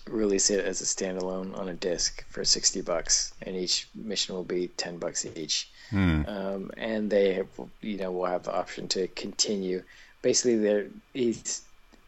[0.08, 4.44] release it as a standalone on a disc for sixty bucks, and each mission will
[4.44, 5.70] be ten bucks each.
[5.90, 6.22] Hmm.
[6.28, 7.44] Um, and they,
[7.82, 9.84] you know, will have the option to continue.
[10.22, 11.62] Basically, they're he's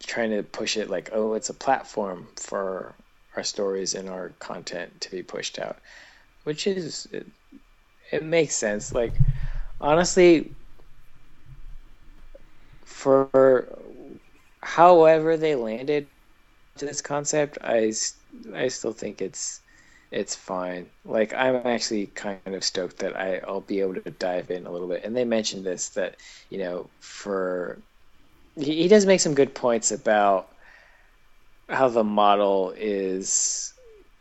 [0.03, 2.93] trying to push it like, oh, it's a platform for
[3.35, 5.79] our stories and our content to be pushed out,
[6.43, 7.27] which is it,
[8.11, 8.93] it makes sense.
[8.93, 9.13] Like
[9.81, 10.55] honestly,
[12.85, 13.79] for
[14.63, 16.07] however they landed
[16.77, 17.93] to this concept, I,
[18.55, 19.61] I still think it's
[20.11, 20.91] it's fine.
[21.05, 24.71] Like I'm actually kind of stoked that I, I'll be able to dive in a
[24.71, 25.03] little bit.
[25.05, 26.17] And they mentioned this that
[26.49, 27.83] you know for
[28.55, 30.49] he, he does make some good points about
[31.71, 33.73] how the model is.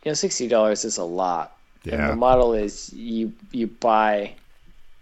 [0.03, 1.55] You know, sixty dollars is a lot.
[1.83, 1.95] Yeah.
[1.95, 4.35] And the model is you you buy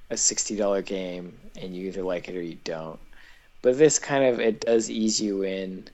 [0.09, 2.99] a sixty dollar game and you either like it or you don't.
[3.61, 5.87] But this kind of it does ease you in,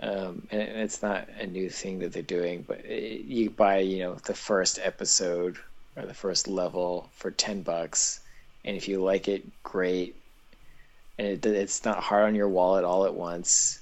[0.00, 2.64] um, and it's not a new thing that they're doing.
[2.66, 5.58] But it, you buy you know the first episode
[5.96, 8.20] or the first level for ten bucks,
[8.64, 10.14] and if you like it, great.
[11.18, 13.80] And it, it's not hard on your wallet all at once.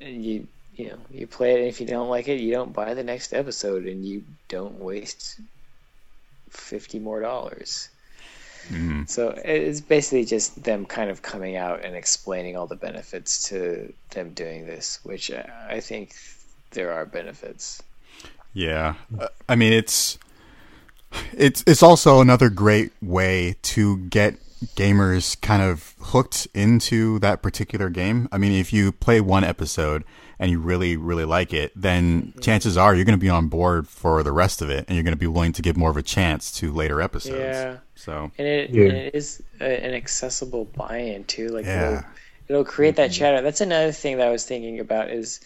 [0.00, 2.72] And you you know you play it, and if you don't like it, you don't
[2.72, 5.40] buy the next episode, and you don't waste
[6.48, 7.88] fifty more dollars.
[8.68, 9.04] Mm-hmm.
[9.06, 13.92] So it's basically just them kind of coming out and explaining all the benefits to
[14.10, 16.14] them doing this, which I think
[16.72, 17.82] there are benefits.
[18.52, 18.94] Yeah,
[19.48, 20.18] I mean it's
[21.32, 24.34] it's it's also another great way to get
[24.76, 28.28] gamers kind of hooked into that particular game.
[28.30, 30.04] I mean, if you play one episode
[30.38, 32.40] and you really really like it, then mm-hmm.
[32.40, 35.04] chances are you're going to be on board for the rest of it, and you're
[35.04, 37.38] going to be willing to give more of a chance to later episodes.
[37.38, 37.76] Yeah.
[37.94, 38.84] So and it, Yeah.
[38.84, 41.48] and it is a, an accessible buy-in too.
[41.48, 41.88] Like Yeah.
[41.88, 42.04] it'll,
[42.48, 43.18] it'll create that mm-hmm.
[43.18, 43.42] chatter.
[43.42, 45.40] That's another thing that I was thinking about is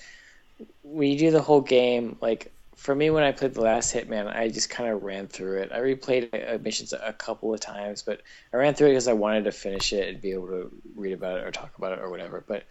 [0.82, 2.16] when you do the whole game.
[2.20, 2.52] Like
[2.84, 5.72] for me, when I played the last Hitman, I just kind of ran through it.
[5.72, 8.20] I replayed uh, missions a couple of times, but
[8.52, 11.14] I ran through it because I wanted to finish it and be able to read
[11.14, 12.44] about it or talk about it or whatever.
[12.46, 12.64] But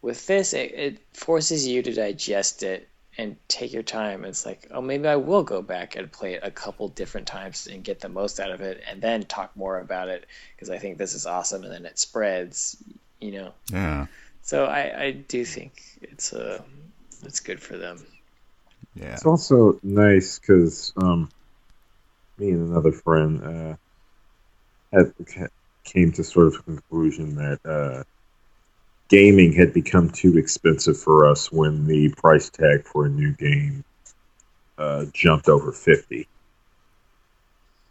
[0.00, 2.88] with this, it, it forces you to digest it
[3.18, 4.24] and take your time.
[4.24, 7.66] It's like, oh, maybe I will go back and play it a couple different times
[7.66, 10.24] and get the most out of it, and then talk more about it
[10.56, 12.82] because I think this is awesome, and then it spreads,
[13.20, 13.52] you know.
[13.70, 14.06] yeah,
[14.40, 16.62] So I, I do think it's uh,
[17.24, 18.06] it's good for them.
[18.94, 21.30] Yeah, It's also nice because um,
[22.38, 23.76] me and another friend uh,
[24.92, 25.12] had
[25.84, 28.02] came to sort of conclusion that uh,
[29.08, 33.84] gaming had become too expensive for us when the price tag for a new game
[34.78, 36.26] uh, jumped over fifty,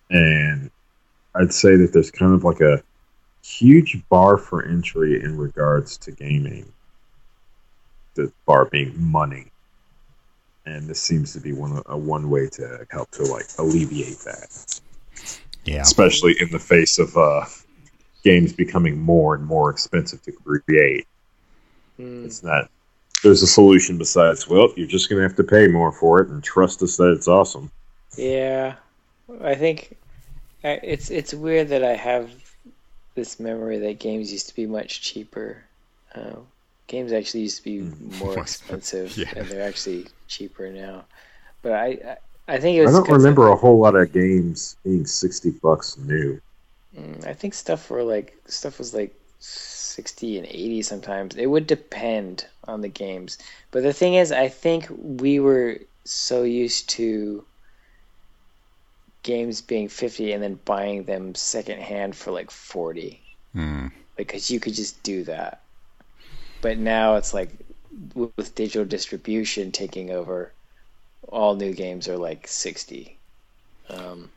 [0.09, 0.69] and
[1.35, 2.83] I'd say that there's kind of like a
[3.43, 6.73] huge bar for entry in regards to gaming.
[8.15, 9.48] The bar being money
[10.69, 14.79] and this seems to be one a one way to help to like alleviate that.
[15.65, 17.45] Yeah, especially in the face of uh,
[18.23, 21.07] games becoming more and more expensive to create.
[21.99, 22.25] Mm.
[22.25, 22.69] It's not.
[23.23, 24.47] There's a solution besides.
[24.47, 27.11] Well, you're just going to have to pay more for it and trust us that
[27.11, 27.71] it's awesome.
[28.17, 28.75] Yeah,
[29.41, 29.97] I think
[30.63, 32.31] it's it's weird that I have
[33.15, 35.63] this memory that games used to be much cheaper.
[36.15, 36.37] Uh,
[36.89, 38.19] games actually used to be mm.
[38.19, 39.31] more expensive, yeah.
[39.35, 41.05] and they're actually cheaper now.
[41.61, 42.17] But I, I,
[42.55, 42.93] I think it was.
[42.93, 46.41] I don't remember of, a whole lot of games being sixty bucks new.
[46.97, 51.35] Mm, I think stuff were like stuff was like sixty and eighty sometimes.
[51.35, 53.37] It would depend on the games,
[53.71, 57.45] but the thing is, I think we were so used to
[59.21, 63.21] games being 50 and then buying them secondhand for like 40
[63.53, 63.91] mm.
[64.15, 65.61] because you could just do that
[66.61, 67.49] but now it's like
[68.13, 70.51] with digital distribution taking over
[71.27, 73.17] all new games are like 60
[73.89, 74.29] um,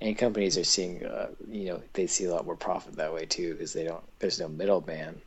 [0.00, 3.26] and companies are seeing uh, you know they see a lot more profit that way
[3.26, 5.20] too because they don't there's no middleman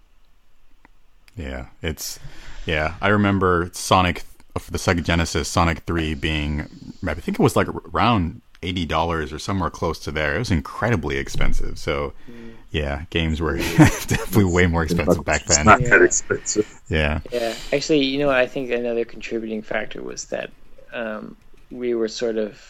[1.36, 2.20] yeah it's
[2.66, 4.24] yeah i remember sonic
[4.60, 6.68] for the Sega Genesis, Sonic 3 being,
[7.08, 10.36] I think it was like around eighty dollars or somewhere close to there.
[10.36, 11.80] It was incredibly expensive.
[11.80, 12.51] So, mm.
[12.72, 15.60] Yeah, games were definitely way more expensive back then.
[15.60, 15.90] It's not yeah.
[15.90, 16.82] that expensive.
[16.90, 17.20] Yeah.
[17.32, 17.54] Yeah.
[17.74, 20.52] Actually, you know, I think another contributing factor was that
[20.94, 21.36] um,
[21.70, 22.62] we were sort of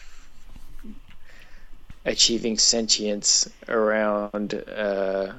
[2.04, 5.32] achieving sentience around uh,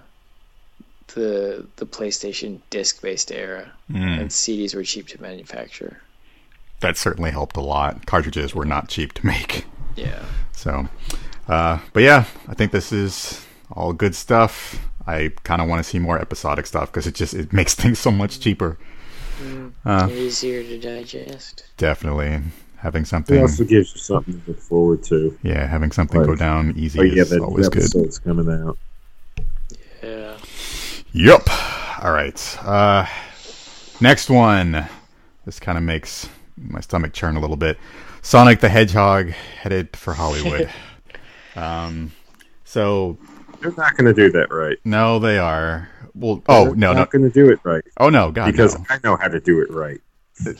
[1.13, 4.19] the the PlayStation disc based era, mm.
[4.19, 6.01] and CDs were cheap to manufacture.
[6.79, 8.05] That certainly helped a lot.
[8.05, 9.65] Cartridges were not cheap to make.
[9.95, 10.23] Yeah.
[10.53, 10.87] So,
[11.47, 14.87] uh, but yeah, I think this is all good stuff.
[15.05, 17.99] I kind of want to see more episodic stuff because it just it makes things
[17.99, 18.77] so much cheaper.
[19.41, 21.65] Mm, uh, easier to digest.
[21.77, 22.41] Definitely.
[22.77, 23.37] Having something.
[23.37, 25.37] It also gives you something to look forward to.
[25.41, 27.83] Yeah, having something like, go down easy oh, yeah, is always good.
[27.83, 28.77] Episode's coming out.
[30.03, 30.37] Yeah.
[31.13, 31.47] Yep.
[32.01, 32.57] All right.
[32.61, 33.05] Uh,
[34.01, 34.85] next one.
[35.45, 37.77] This kind of makes my stomach churn a little bit.
[38.21, 40.69] Sonic the Hedgehog headed for Hollywood.
[41.55, 42.11] um,
[42.65, 43.17] so
[43.63, 44.77] they're not going to do that right.
[44.83, 45.89] No, they are.
[46.13, 47.83] Well, oh they're no, not going to do it right.
[47.97, 48.85] Oh no, God, because no.
[48.89, 50.01] I know how to do it right.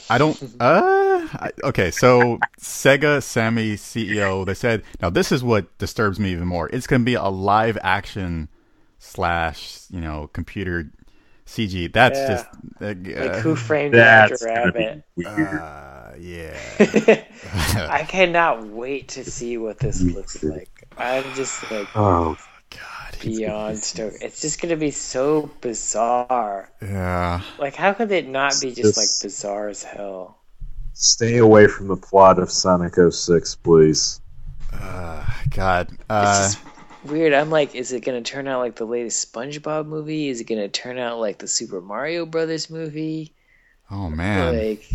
[0.10, 0.42] I don't.
[0.60, 1.92] Uh, okay.
[1.92, 6.70] So Sega Sammy CEO, they said now this is what disturbs me even more.
[6.70, 8.50] It's going to be a live action
[9.00, 10.90] slash you know computer
[11.46, 11.92] CG.
[11.92, 12.28] That's yeah.
[12.28, 12.48] just
[12.82, 15.04] uh, like who framed Roger Rabbit.
[15.26, 16.58] Uh, yeah.
[17.90, 20.88] I cannot wait to see what this looks like.
[20.98, 22.53] I'm just like, oh god,
[23.24, 24.22] beyond stoked.
[24.22, 26.70] It's just gonna be so bizarre.
[26.82, 27.42] Yeah.
[27.58, 30.38] Like, how could it not be just, just like bizarre as hell?
[30.94, 34.22] Stay away from the plot of Sonic 06, please.
[34.72, 35.90] Uh, god.
[36.10, 36.66] Uh, it's just
[37.06, 37.34] weird.
[37.34, 40.30] I'm like, is it gonna turn out like the latest SpongeBob movie?
[40.30, 43.34] Is it gonna turn out like the Super Mario Brothers movie?
[43.90, 44.58] Oh man.
[44.58, 44.86] Like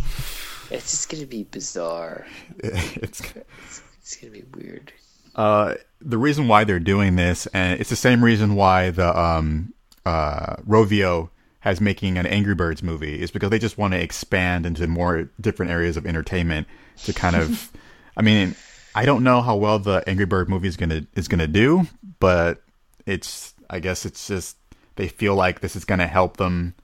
[0.70, 2.26] it's just gonna be bizarre.
[2.58, 4.92] it's, it's, it's gonna be weird.
[5.34, 9.72] Uh, the reason why they're doing this, and it's the same reason why the um,
[10.06, 14.64] uh, Rovio has making an Angry Birds movie, is because they just want to expand
[14.64, 16.66] into more different areas of entertainment
[17.04, 17.72] to kind of.
[18.16, 18.56] I mean,
[18.94, 21.86] I don't know how well the Angry Bird movie is gonna is gonna do,
[22.20, 22.62] but
[23.06, 23.54] it's.
[23.70, 24.56] I guess it's just
[24.96, 26.74] they feel like this is gonna help them.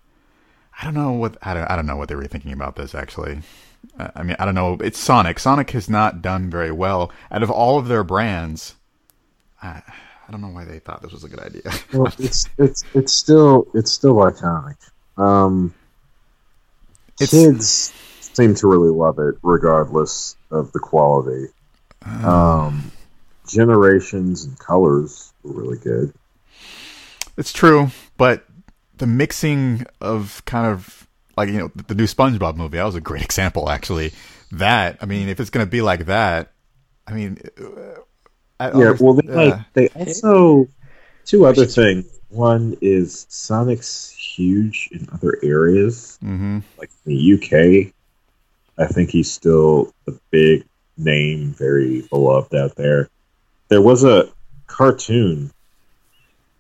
[0.81, 2.95] I don't know what I don't, I don't know what they were thinking about this
[2.95, 3.41] actually.
[3.99, 4.79] I mean, I don't know.
[4.81, 5.39] It's Sonic.
[5.39, 8.75] Sonic has not done very well out of all of their brands.
[9.63, 9.83] I,
[10.29, 11.63] I don't know why they thought this was a good idea.
[11.93, 14.77] well, it's it's it's still it's still iconic.
[15.17, 15.75] Um,
[17.21, 21.47] it's, kids seem to really love it, regardless of the quality.
[22.05, 22.91] Uh, um,
[23.47, 26.13] generations and colors were really good.
[27.37, 28.45] It's true, but
[28.97, 31.07] the mixing of kind of
[31.37, 32.79] like you know the new SpongeBob movie.
[32.79, 34.13] That was a great example, actually.
[34.53, 36.53] That I mean, if it's gonna be like that,
[37.07, 38.01] I mean, uh,
[38.61, 38.95] I yeah.
[38.99, 40.69] Well, they, uh, like, they also
[41.25, 42.07] two other things.
[42.29, 46.61] One is Sonic's huge in other areas, mm-hmm.
[46.79, 47.93] like in the UK.
[48.77, 50.65] I think he's still a big
[50.97, 53.09] name, very beloved out there.
[53.69, 54.29] There was a
[54.67, 55.53] cartoon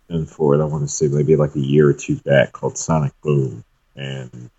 [0.09, 2.77] and for it, I want to say maybe like a year or two back called
[2.77, 3.65] Sonic Boom,
[3.97, 4.51] and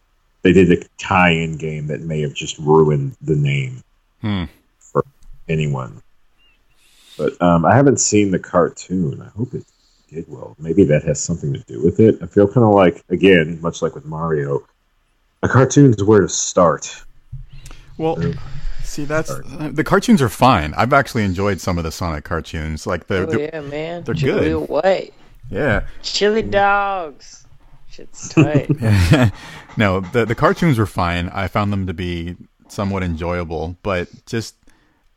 [0.45, 3.83] they did a tie-in game that may have just ruined the name
[4.21, 4.43] hmm.
[4.77, 5.03] for
[5.49, 6.03] anyone.
[7.17, 9.23] But um, I haven't seen the cartoon.
[9.23, 9.65] I hope it
[10.07, 10.55] did well.
[10.59, 12.19] Maybe that has something to do with it.
[12.21, 14.63] I feel kind of like, again, much like with Mario,
[15.41, 16.95] a cartoon's where to start.
[17.97, 18.21] Well,
[18.83, 20.75] see, that's uh, the cartoons are fine.
[20.75, 22.85] I've actually enjoyed some of the Sonic cartoons.
[22.85, 24.03] Like the, Oh yeah, man.
[24.03, 24.69] they're Chili good.
[24.69, 25.13] White.
[25.49, 25.87] yeah.
[26.03, 27.44] Chili dogs.
[27.95, 28.69] Shit's tight.
[29.77, 31.29] no, the the cartoons were fine.
[31.29, 32.35] I found them to be
[32.67, 34.55] somewhat enjoyable, but just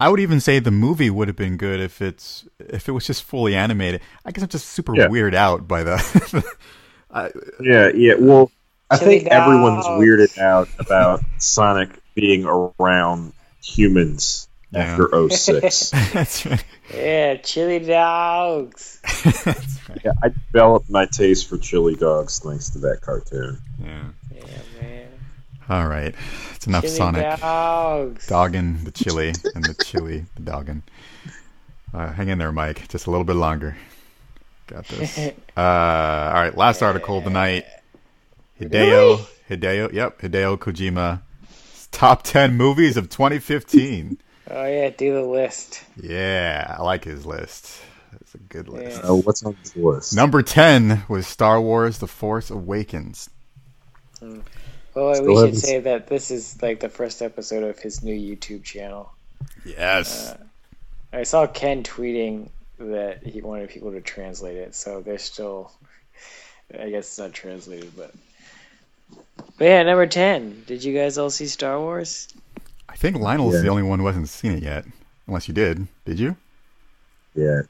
[0.00, 3.06] I would even say the movie would have been good if it's if it was
[3.06, 4.00] just fully animated.
[4.24, 5.08] I guess I'm just super Yeah.
[5.08, 6.44] weirded out by the.
[7.10, 8.14] I, Yeah, yeah.
[8.18, 8.50] Well,
[8.90, 14.80] I Chili think everyone's weirded out about Sonic being around humans Yeah.
[14.80, 15.90] after 06.
[16.12, 16.64] that's right.
[16.94, 19.00] yeah, chili dogs.
[19.24, 19.46] That's
[19.88, 19.98] right.
[20.04, 23.58] yeah, I developed my taste for chili dogs thanks to that cartoon.
[23.82, 24.04] Yeah.
[24.34, 24.42] Yeah,
[24.80, 25.08] man.
[25.70, 26.14] All right,
[26.54, 27.40] it's enough Chili Sonic.
[27.40, 28.26] dogs.
[28.26, 30.82] Dogging the chili and the chili, the dogging.
[31.94, 32.88] Uh, hang in there, Mike.
[32.88, 33.76] Just a little bit longer.
[34.66, 35.16] Got this.
[35.18, 37.64] Uh, all right, last article of the night.
[38.60, 41.22] Hideo, Hideo, yep, Hideo Kojima,
[41.90, 44.18] top ten movies of 2015.
[44.50, 45.82] Oh yeah, do the list.
[46.00, 47.80] Yeah, I like his list.
[48.20, 49.00] It's a good list.
[49.02, 49.10] Yeah.
[49.10, 50.14] Uh, what's on this list?
[50.14, 53.28] Number ten was Star Wars: The Force Awakens.
[54.22, 58.02] Well, Still we should haven't say that this is like the first episode of his
[58.02, 59.12] new YouTube channel.
[59.64, 60.34] Yes,
[61.12, 65.72] I saw Ken tweeting that he wanted people to translate it, so they're still.
[66.72, 68.12] I guess it's not translated, but.
[69.56, 70.64] But yeah, number ten.
[70.66, 72.28] Did you guys all see Star Wars?
[72.88, 73.60] I think Lionel's Yeah.
[73.62, 74.84] the only one who hasn't seen it yet.
[75.26, 75.86] Unless you did.
[76.04, 76.36] Did you?
[77.34, 77.62] Yeah.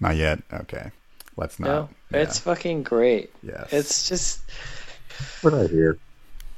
[0.00, 0.40] Not yet.
[0.52, 0.90] Okay,
[1.36, 1.66] let's not.
[1.68, 2.22] No, Yeah.
[2.24, 3.30] it's fucking great.
[3.42, 3.68] yes.
[3.72, 4.40] It's just
[5.42, 5.98] We're not here.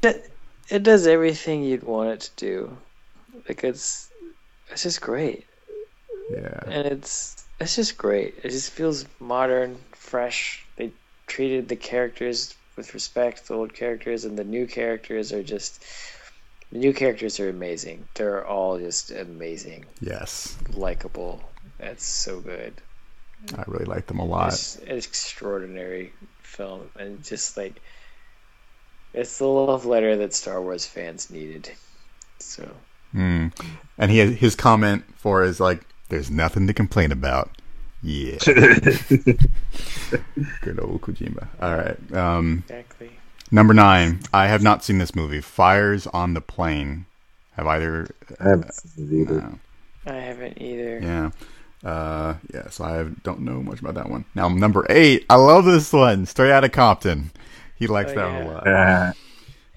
[0.03, 0.31] it,
[0.69, 2.77] it does everything you'd want it to do.
[3.49, 4.09] Like it's
[4.71, 5.47] it's just great.
[6.31, 6.61] yeah.
[6.67, 8.35] and it's it's just great.
[8.43, 10.65] It just feels modern, fresh.
[10.77, 10.93] They
[11.27, 15.83] treated the characters with respect, the old characters, and the new characters are just
[16.73, 18.07] the new characters are amazing.
[18.15, 21.43] They're all just amazing, Yes, likable.
[21.79, 22.75] That's so good.
[23.57, 24.53] I really like them a lot.
[24.53, 26.13] It's an extraordinary
[26.43, 27.81] film, and just like
[29.15, 31.71] it's the love letter that Star Wars fans needed.
[32.39, 32.71] So
[33.15, 33.53] Mm.
[33.99, 37.51] And he his comment for is like, "There's nothing to complain about."
[38.03, 39.51] Yeah, good
[40.81, 41.49] old Kojima.
[41.61, 43.11] All right, um, exactly.
[43.51, 44.21] Number number nine.
[44.33, 45.41] I have not seen this movie.
[45.41, 47.07] Fires on the Plain.
[47.53, 48.09] Have either?
[48.39, 49.41] I haven't seen it either.
[49.41, 49.59] No.
[50.07, 50.99] I haven't either.
[51.01, 51.31] Yeah.
[51.83, 54.25] Uh, yeah, so I don't know much about that one.
[54.35, 56.27] Now, number eight, I love this one.
[56.27, 57.31] Straight out of Compton.
[57.77, 58.45] He likes Oh, that yeah.
[58.45, 58.63] a lot.
[58.67, 59.13] Ah,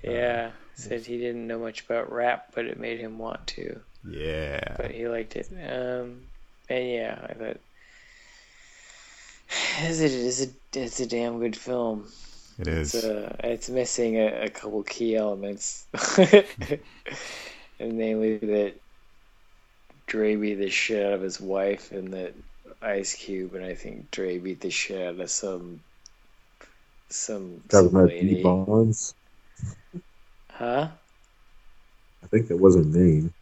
[0.03, 3.79] Yeah, said he didn't know much about rap, but it made him want to.
[4.07, 4.75] Yeah.
[4.77, 5.47] But he liked it.
[5.51, 6.23] Um,
[6.69, 7.57] and yeah, I thought
[9.81, 12.05] it's a, it's a, it's a damn good film.
[12.59, 12.95] It It's, is.
[12.95, 15.87] uh, it's missing a, a couple key elements,
[16.17, 16.37] and
[17.79, 18.81] namely that
[20.07, 22.35] Dre beat the shit out of his wife, and that
[22.81, 25.81] Ice Cube and I think Dre beat the shit out of some
[27.09, 28.35] some, talking some about lady.
[28.35, 29.15] D Bonds.
[30.49, 30.91] Huh?
[32.23, 33.33] I think that was her name.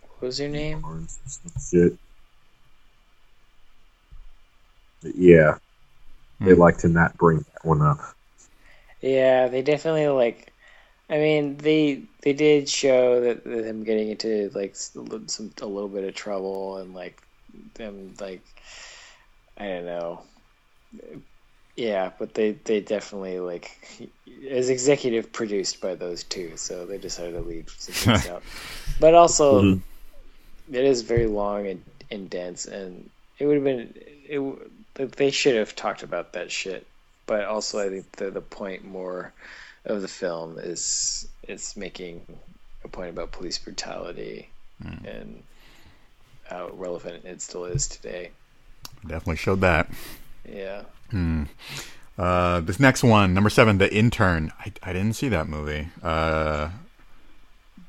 [0.00, 0.82] What was her name?
[0.82, 1.98] Barnes or some shit.
[5.02, 5.58] But yeah,
[6.44, 6.54] they Hmm.
[6.54, 7.98] like to not bring that one up.
[9.04, 10.52] Yeah, they definitely like.
[11.10, 15.28] I mean, they they did show that, that him getting into like s- a li-
[15.28, 17.20] some a little bit of trouble and like
[17.74, 18.42] them like
[19.56, 20.22] I don't know.
[21.76, 23.70] Yeah, but they they definitely like
[24.48, 28.44] as executive produced by those two, so they decided to leave some things out.
[29.00, 29.82] But also, Mhm.
[30.72, 35.16] it is very long and, and dense, and it would have been it.
[35.16, 36.86] They should have talked about that shit
[37.26, 39.32] but also I think the the point more
[39.84, 42.22] of the film is it's making
[42.84, 44.48] a point about police brutality
[45.04, 45.42] and
[46.44, 48.30] how relevant it still is today.
[49.02, 49.88] Definitely showed that.
[50.50, 50.82] Yeah.
[51.10, 51.44] Hmm.
[52.18, 54.52] Uh, this next one, number seven, The Intern.
[54.60, 55.88] I, I didn't see that movie.
[56.02, 56.68] Uh,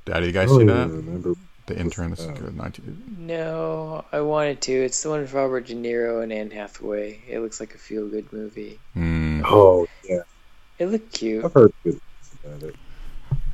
[0.06, 0.88] Dad, did you guys I don't see even that?
[0.90, 1.34] remember.
[1.68, 2.12] The Intern.
[2.12, 2.56] This is uh, good.
[2.56, 4.72] 19 No, I wanted to.
[4.72, 7.22] It's the one with Robert De Niro and Anne Hathaway.
[7.28, 8.80] It looks like a feel good movie.
[8.94, 9.42] Hmm.
[9.46, 10.22] Oh yeah,
[10.78, 11.44] It looked cute.
[11.44, 12.00] I've heard good
[12.44, 12.76] about it.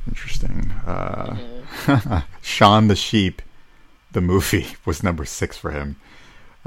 [0.06, 0.70] Interesting.
[0.86, 3.40] Uh, Shaun the Sheep,
[4.10, 5.96] the movie, was number six for him.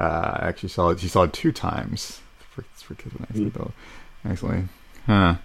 [0.00, 1.00] Uh, I actually saw it.
[1.00, 2.20] He saw it two times.
[2.50, 3.72] For, it's for kids when I see it, though.
[4.24, 4.64] Actually,
[5.06, 5.36] huh?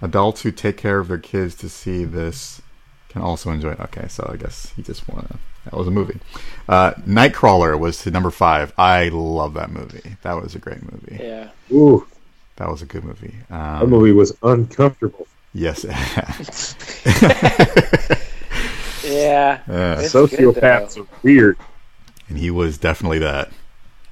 [0.00, 2.60] Adults who take care of their kids to see this
[3.14, 3.80] can also enjoy it.
[3.80, 5.38] Okay, so I guess he just wanted.
[5.64, 6.20] That was a movie.
[6.68, 8.74] Uh, Nightcrawler was to number five.
[8.76, 10.16] I love that movie.
[10.22, 11.16] That was a great movie.
[11.24, 11.48] Yeah.
[11.72, 12.06] Ooh,
[12.56, 13.34] That was a good movie.
[13.48, 15.26] that Um, movie was uncomfortable.
[15.54, 15.84] Yes.
[17.04, 18.20] Yeah.
[19.04, 19.60] Yeah.
[20.00, 21.58] It's good, Sociopaths are weird.
[22.28, 23.50] And he was definitely that.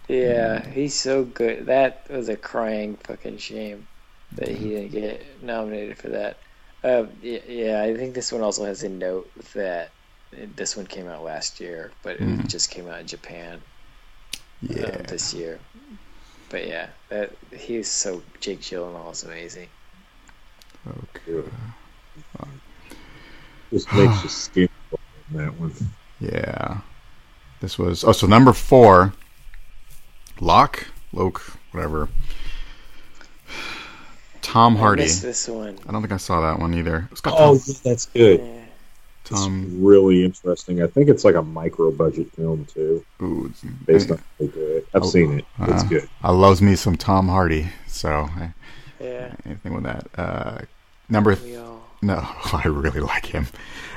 [0.09, 1.67] Yeah, he's so good.
[1.67, 3.87] That was a crying fucking shame
[4.33, 6.37] that he didn't get nominated for that.
[6.85, 9.91] Uh, yeah, yeah, I think this one also has a note that
[10.57, 12.49] this one came out last year, but it Mhm.
[12.49, 13.61] just came out in Japan
[14.63, 14.87] Yeah.
[14.87, 15.61] um, this year.
[16.49, 19.69] But yeah, that he's so Jake Gyllenhaal is amazing.
[20.89, 21.49] Okay.
[23.71, 25.01] Just makes your skin crawl
[25.33, 25.73] that one.
[26.21, 26.79] Yeah.
[27.61, 29.13] This was oh so number four.
[30.41, 32.09] Locke, Loke, whatever.
[34.43, 35.03] Tom I Hardy.
[35.05, 35.79] missed this one.
[35.89, 37.09] I don't think I saw that one either.
[37.11, 38.41] It's got Oh, Tom, that's good.
[38.41, 38.59] Yeah.
[39.25, 40.83] Tom It's really interesting.
[40.83, 44.83] I think it's like a micro budget film too, ooh, it's- based on how they.
[44.95, 45.45] I've Oh, seen it.
[45.61, 46.09] It's uh, good.
[46.23, 47.69] I loves me some Tom Hardy.
[47.87, 48.53] So I-
[49.01, 50.07] Yeah, anything with that.
[50.17, 50.59] Uh,
[51.09, 51.83] number we all.
[52.03, 52.17] no,
[52.53, 53.47] I really like him.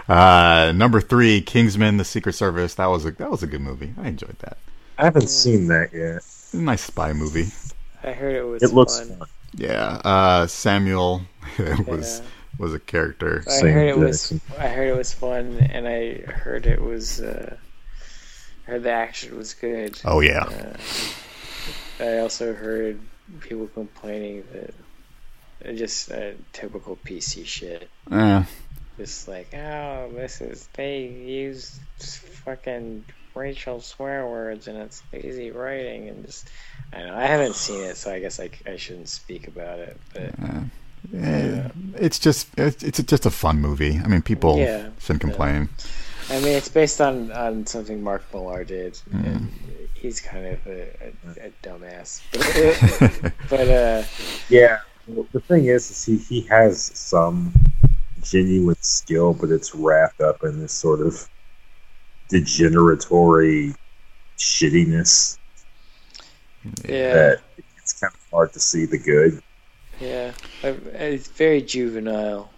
[0.08, 2.76] Uh, number three, Kingsman: The Secret Service.
[2.76, 3.94] That was a that was a good movie.
[4.00, 4.58] I enjoyed that.
[5.00, 6.18] I haven't seen that yet.
[6.18, 7.48] It's a nice spy movie.
[8.04, 9.18] I heard it was It looks fun.
[9.18, 9.28] fun.
[9.56, 10.02] Yeah.
[10.04, 11.22] Uh, Samuel
[11.88, 12.26] was Yeah.
[12.58, 13.44] was a character.
[13.48, 14.34] I Sam heard it was.
[14.58, 17.22] I heard it was fun, and I heard it was.
[17.22, 17.56] Uh,
[18.68, 20.00] I heard the action was good.
[20.06, 20.44] Oh yeah.
[22.00, 23.00] Uh, I also heard
[23.40, 27.90] people complaining that just uh, typical PC shit.
[28.12, 28.44] Eh,
[28.98, 31.80] Just like, oh, this is they use
[32.44, 36.48] fucking racial swear words and it's lazy writing and just.
[36.96, 40.00] I know I haven't seen it, so I guess I, I shouldn't speak about it.
[40.14, 40.34] But
[41.20, 44.00] eh, it's just it's, it's just a fun movie.
[44.04, 45.70] I mean, people Yeah, shouldn't complain.
[46.30, 49.52] I mean, it's based on, on something Mark Millar did, and
[49.94, 52.22] he's kind of a, a, a dumbass.
[52.32, 54.04] But, but uh,
[54.50, 54.80] Yeah.
[55.08, 57.54] Well, the thing is, is he, he has some
[58.24, 61.30] genuine skill, but it's wrapped up in this sort of
[62.32, 63.76] degeneratory
[64.38, 65.38] shittiness
[66.88, 67.42] yeah, that
[67.78, 69.42] it's kind of hard to see the good.
[70.00, 72.50] yeah, it's very juvenile.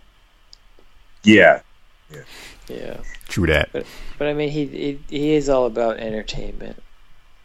[1.24, 1.62] Yeah.
[2.10, 2.22] Yeah,
[2.70, 2.98] Yeah.
[3.28, 3.70] True that.
[3.74, 6.82] but I mean, he he, he is all about entertainment.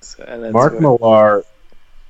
[0.00, 1.44] So, and that's Mark Millar,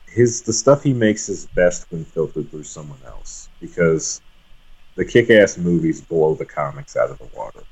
[0.07, 4.21] his the stuff he makes is best when filtered through someone else because
[4.97, 7.63] the kick-ass movies blow the comics out of the water.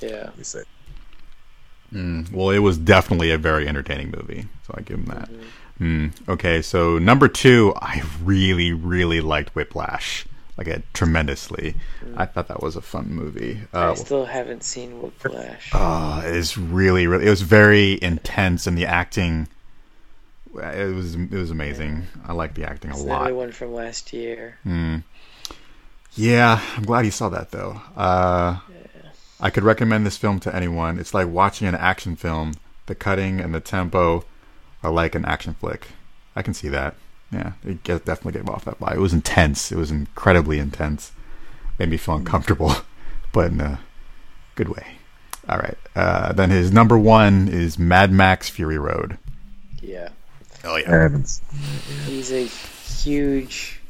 [0.00, 0.62] Yeah, Let me say.
[1.92, 5.30] Mm, well, it was definitely a very entertaining movie, so I give him that.
[5.30, 5.42] Mm-hmm.
[5.82, 10.24] Mm, okay, so number two, I really, really liked Whiplash,
[10.56, 11.74] like it tremendously.
[12.16, 13.54] I thought that was a fun movie.
[13.54, 13.66] Mm.
[13.72, 15.70] I Uh, still haven't seen Whiplash.
[15.74, 19.48] uh, it's really, really, it was very intense, and the acting,
[20.54, 22.06] it was, it was amazing.
[22.28, 23.22] I like the acting a It's lot.
[23.22, 24.58] another one from last year.
[24.64, 25.02] Mm.
[26.14, 27.80] Yeah, I'm glad you saw that though.
[27.96, 28.58] Uh,
[29.40, 30.98] I could recommend this film to anyone.
[31.00, 32.52] It's like watching an action film.
[32.86, 34.24] The cutting and the tempo
[34.82, 35.88] are like an action flick.
[36.34, 36.94] I can see that.
[37.30, 38.96] Yeah, it get, definitely gave off that vibe.
[38.96, 39.72] It was intense.
[39.72, 41.12] It was incredibly intense.
[41.78, 42.74] Made me feel uncomfortable,
[43.32, 43.80] but in a
[44.54, 44.98] good way.
[45.48, 45.78] All right.
[45.96, 49.18] Uh, then his number one is Mad Max Fury Road.
[49.80, 50.10] Yeah,
[50.64, 52.06] Oh I haven't seen that yet.
[52.06, 53.80] he's a huge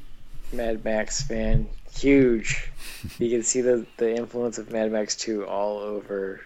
[0.53, 1.69] Mad Max fan.
[1.93, 2.71] Huge.
[3.19, 6.41] You can see the the influence of Mad Max 2 all over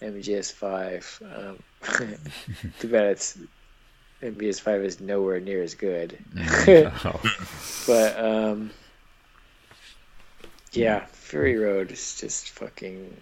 [0.00, 1.22] MGS5.
[1.50, 3.38] Um, too bad it's
[4.22, 6.18] MGS5 is nowhere near as good.
[6.66, 7.20] Oh.
[7.86, 8.70] but um,
[10.72, 13.16] yeah, Fury Road is just fucking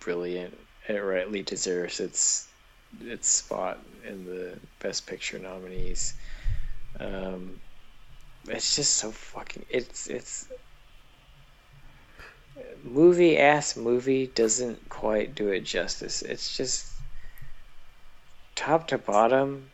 [0.00, 0.56] brilliant.
[0.88, 2.48] It rightly deserves its
[3.00, 6.14] its spot in the Best Picture nominees.
[7.00, 7.58] Um,
[8.48, 9.64] it's just so fucking.
[9.70, 10.48] It's it's
[12.84, 16.20] movie ass movie doesn't quite do it justice.
[16.20, 16.91] It's just
[18.54, 19.70] top to bottom.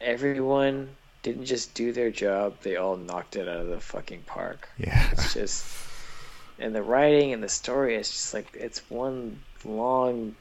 [0.00, 4.68] Everyone didn't just do their job; they all knocked it out of the fucking park.
[4.78, 5.08] Yeah.
[5.12, 5.66] It's just,
[6.58, 10.36] and the writing and the story is just like it's one long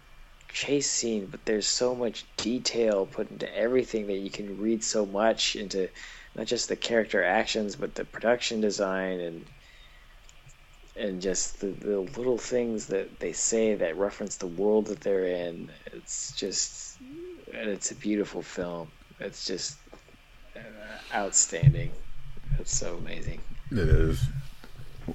[0.49, 5.05] chase scene, but there's so much detail put into everything that you can read so
[5.05, 5.89] much into
[6.35, 9.45] not just the character actions, but the production design and
[10.95, 15.25] and just the, the little things that they say that reference the world that they're
[15.25, 15.69] in.
[15.87, 16.97] It's just,
[17.57, 18.89] and it's a beautiful film.
[19.19, 19.77] It's just
[20.55, 20.59] uh,
[21.13, 21.91] outstanding.
[22.59, 23.39] It's so amazing.
[23.71, 24.23] It is.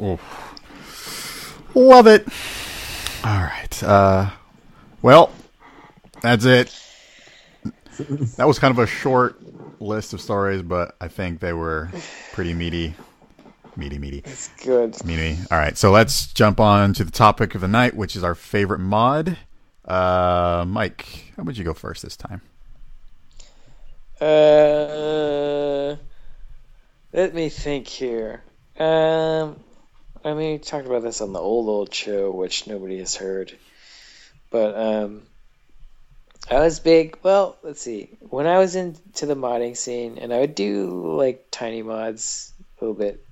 [0.01, 0.21] Oof.
[1.75, 2.27] Love it.
[3.25, 3.83] All right.
[3.83, 4.31] Uh,
[5.03, 5.33] well,
[6.21, 6.77] that's it.
[8.37, 9.41] That was kind of a short
[9.81, 11.91] list of stories, but I think they were
[12.33, 12.95] pretty meaty.
[13.77, 14.23] Meaty, meaty.
[14.25, 15.03] It's good.
[15.05, 15.39] Meaty.
[15.51, 18.35] All right, so let's jump on to the topic of the night, which is our
[18.35, 19.37] favorite mod.
[19.91, 22.41] Uh, Mike, how would you go first this time?
[24.21, 25.97] Uh,
[27.13, 28.41] let me think here.
[28.79, 29.59] Um,
[30.25, 33.53] I mean, we talked about this on the old old show, which nobody has heard.
[34.53, 35.23] But um,
[36.49, 37.19] I was big.
[37.25, 38.11] Well, let's see.
[38.21, 42.85] When I was into the modding scene, and I would do like tiny mods a
[42.85, 43.27] little bit,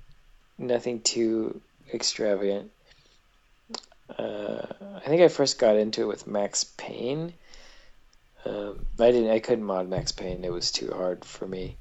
[0.57, 1.61] nothing too
[1.93, 2.71] extravagant.
[4.17, 7.33] Uh, I think I first got into it with Max Payne.
[8.45, 9.31] Um, I didn't.
[9.31, 10.43] I couldn't mod Max Payne.
[10.43, 11.77] It was too hard for me.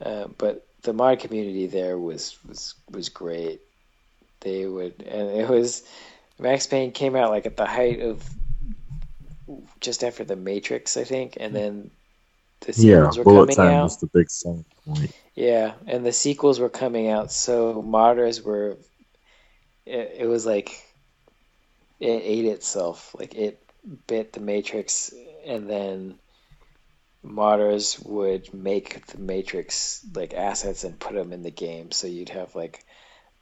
[0.00, 3.60] Uh, but the mod community there was was was great.
[4.40, 5.82] They would, and it was
[6.38, 8.22] Max Payne came out like at the height of
[9.80, 11.90] just after the Matrix, I think, and then
[12.60, 13.84] the sequels yeah, were Bullet coming Time out.
[13.84, 15.12] was the big selling point.
[15.34, 18.76] Yeah, and the sequels were coming out, so modders were.
[19.84, 20.85] It, it was like
[22.00, 23.62] it ate itself, like it
[24.06, 25.12] bit the Matrix,
[25.44, 26.18] and then
[27.24, 31.90] modders would make the Matrix like assets and put them in the game.
[31.90, 32.84] So you'd have like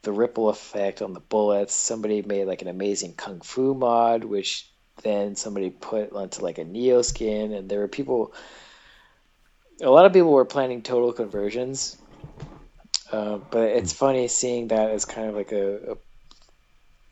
[0.03, 1.75] the ripple effect on the bullets.
[1.75, 4.69] Somebody made like an amazing kung fu mod, which
[5.03, 8.33] then somebody put onto like a Neo skin, and there were people.
[9.83, 11.97] A lot of people were planning total conversions,
[13.11, 13.97] uh, but it's hmm.
[13.97, 15.97] funny seeing that as kind of like a,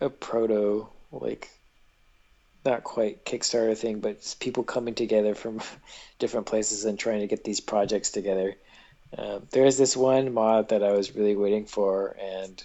[0.00, 1.48] a, a proto like
[2.64, 5.60] not quite Kickstarter thing, but people coming together from
[6.18, 8.56] different places and trying to get these projects together.
[9.16, 12.64] Uh, there's this one mod that I was really waiting for, and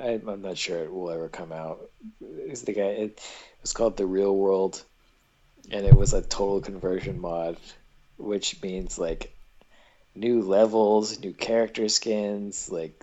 [0.00, 1.80] I, am not sure it will ever come out.
[2.20, 2.82] It's the guy.
[2.82, 3.20] It,
[3.62, 4.82] was called the Real World,
[5.70, 7.56] and it was a total conversion mod,
[8.18, 9.34] which means like
[10.14, 13.02] new levels, new character skins, like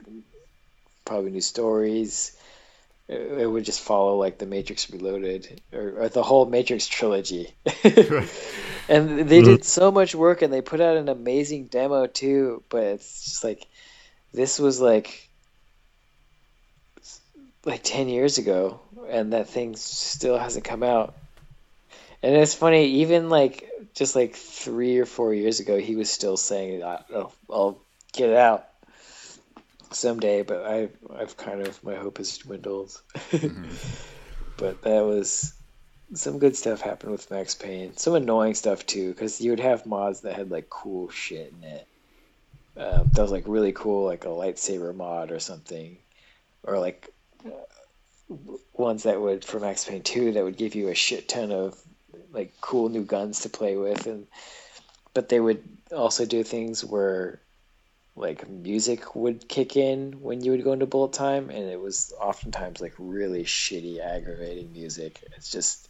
[1.03, 2.37] probably new stories.
[3.11, 7.53] It, it would just follow like the Matrix Reloaded or, or the whole Matrix trilogy.
[7.83, 9.43] and they mm-hmm.
[9.43, 12.63] did so much work, and they put out an amazing demo too.
[12.69, 13.67] But it's just like
[14.33, 15.29] this was like
[17.65, 21.13] like 10 years ago and that thing still hasn't come out
[22.23, 26.37] and it's funny even like just like three or four years ago he was still
[26.37, 27.79] saying oh, i'll
[28.13, 28.67] get it out
[29.91, 32.99] someday but i i've kind of my hope has dwindled.
[33.31, 33.65] Mm-hmm.
[34.57, 35.53] but that was
[36.13, 37.95] some good stuff happened with max payne.
[37.95, 41.69] Some annoying stuff too because you would have mods that had like cool shit in
[41.69, 41.87] it.
[42.75, 45.97] Uh, that was like really cool like a lightsaber mod or something.
[46.63, 47.09] Or like
[48.73, 51.79] ones that would for Max Payne 2 that would give you a shit ton of
[52.33, 54.05] like cool new guns to play with.
[54.05, 54.27] And
[55.13, 55.63] but they would
[55.95, 57.39] also do things where
[58.15, 62.13] like music would kick in when you would go into bullet time and it was
[62.19, 65.23] oftentimes like really shitty aggravating music.
[65.37, 65.87] It's just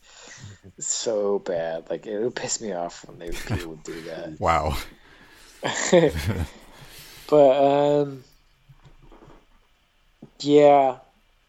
[0.80, 1.90] so bad.
[1.90, 4.40] Like it would piss me off when they people would do that.
[4.40, 4.78] Wow.
[7.28, 8.26] But um
[10.42, 10.98] yeah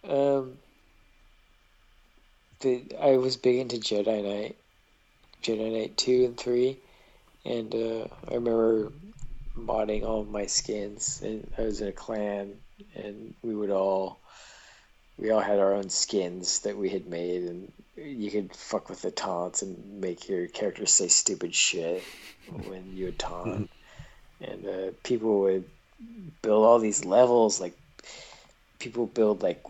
[0.08, 0.58] um
[2.60, 4.56] the I was big into Jedi Knight,
[5.42, 6.78] Jedi Knight two and three,
[7.44, 8.92] and uh, I remember
[9.57, 11.20] modding all my skins.
[11.22, 12.55] And I was in a clan,
[12.94, 14.20] and we would all
[15.18, 19.03] we all had our own skins that we had made, and you could fuck with
[19.03, 22.03] the taunts and make your character say stupid shit
[22.66, 23.70] when you would taunt,
[24.40, 25.64] and uh, people would
[26.40, 27.76] build all these levels like
[28.78, 29.62] people build like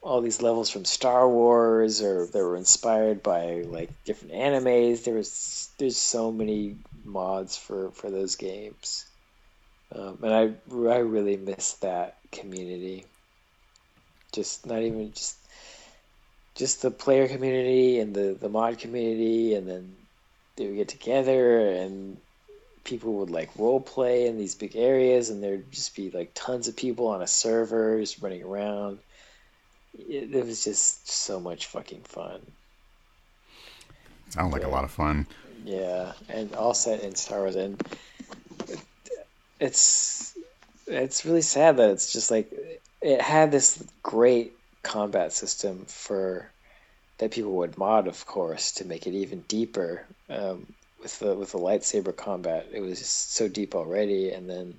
[0.00, 5.04] all these levels from Star Wars or they were inspired by like different animes.
[5.04, 6.76] There was there's so many
[7.08, 9.04] mods for for those games,
[9.94, 13.04] um, and I I really miss that community.
[14.32, 15.36] Just not even just
[16.54, 19.96] just the player community and the the mod community, and then
[20.56, 22.18] they would get together and
[22.84, 26.68] people would like role play in these big areas, and there'd just be like tons
[26.68, 28.98] of people on a server just running around
[29.98, 32.40] it, it was just so much fucking fun.
[34.30, 34.68] Sounds like yeah.
[34.68, 35.26] a lot of fun.
[35.64, 37.82] Yeah, and all set in Star Wars, and
[39.60, 40.36] it's
[40.86, 42.50] it's really sad that it's just like
[43.02, 44.52] it had this great
[44.82, 46.50] combat system for
[47.18, 50.06] that people would mod, of course, to make it even deeper.
[50.28, 50.66] Um,
[51.02, 54.74] with the with the lightsaber combat, it was just so deep already, and then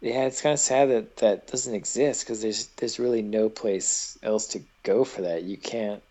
[0.00, 4.18] yeah, it's kind of sad that that doesn't exist because there's there's really no place
[4.22, 5.42] else to go for that.
[5.42, 6.02] You can't,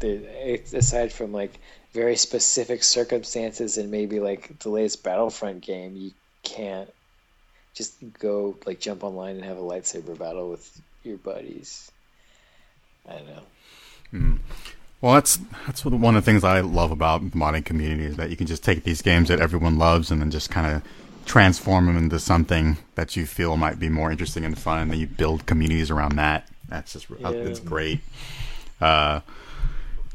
[0.00, 1.58] there, aside from like
[1.92, 6.92] very specific circumstances and maybe like the latest Battlefront game, you can't
[7.74, 11.90] just go like jump online and have a lightsaber battle with your buddies.
[13.08, 13.42] I don't know.
[14.12, 14.38] Mm.
[15.00, 18.30] Well, that's that's one of the things I love about the modding community is that
[18.30, 20.82] you can just take these games that everyone loves and then just kind of
[21.26, 24.98] transform them into something that you feel might be more interesting and fun, and then
[24.98, 26.48] you build communities around that.
[26.68, 27.30] That's just yeah.
[27.30, 28.00] it's great.
[28.80, 29.20] Uh,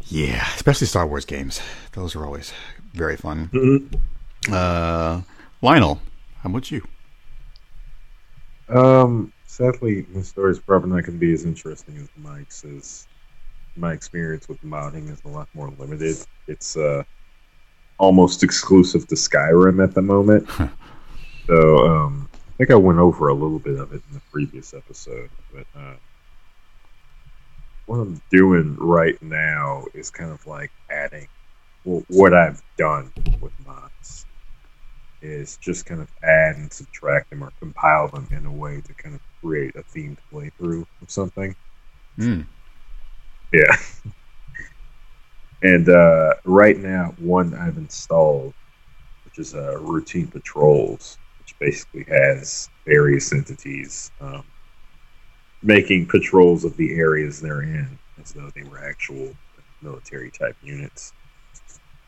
[0.09, 1.61] yeah, especially Star Wars games;
[1.93, 2.51] those are always
[2.93, 3.49] very fun.
[3.53, 4.53] Mm-hmm.
[4.53, 5.21] Uh,
[5.61, 6.01] Lionel,
[6.41, 6.85] how about you?
[8.69, 12.63] Um, sadly, my story is probably not going to be as interesting as Mike's.
[12.65, 13.07] As
[13.75, 16.17] my experience with modding is a lot more limited.
[16.47, 17.03] It's uh,
[17.97, 20.47] almost exclusive to Skyrim at the moment.
[21.47, 24.73] so um, I think I went over a little bit of it in the previous
[24.73, 25.93] episode, but uh,
[27.89, 31.27] what I'm doing right now is kind of like adding
[31.83, 33.11] well, what I've done
[33.41, 34.27] with mods
[35.23, 38.93] is just kind of add and subtract them or compile them in a way to
[38.93, 41.55] kind of create a themed playthrough of something.
[42.19, 42.45] Mm.
[43.51, 43.75] Yeah.
[45.63, 48.53] and uh, right now, one I've installed,
[49.25, 54.43] which is uh, Routine Patrols, which basically has various entities um,
[55.61, 59.33] making patrols of the areas they're in as though they were actual
[59.81, 61.13] military type units.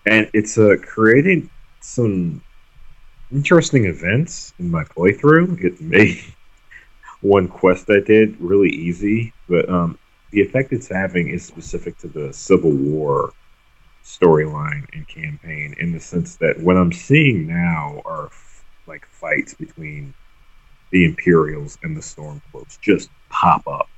[0.05, 1.49] And it's uh, creating
[1.81, 2.41] some
[3.31, 5.63] interesting events in my playthrough.
[5.63, 6.23] It made
[7.21, 9.97] one quest I did really easy, but um,
[10.31, 13.33] the effect it's having is specific to the Civil War
[14.03, 19.53] storyline and campaign in the sense that what I'm seeing now are f- like fights
[19.53, 20.13] between
[20.91, 23.89] the Imperials and the Stormcloaks just pop up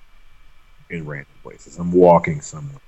[0.89, 1.77] in random places.
[1.77, 2.79] I'm walking somewhere.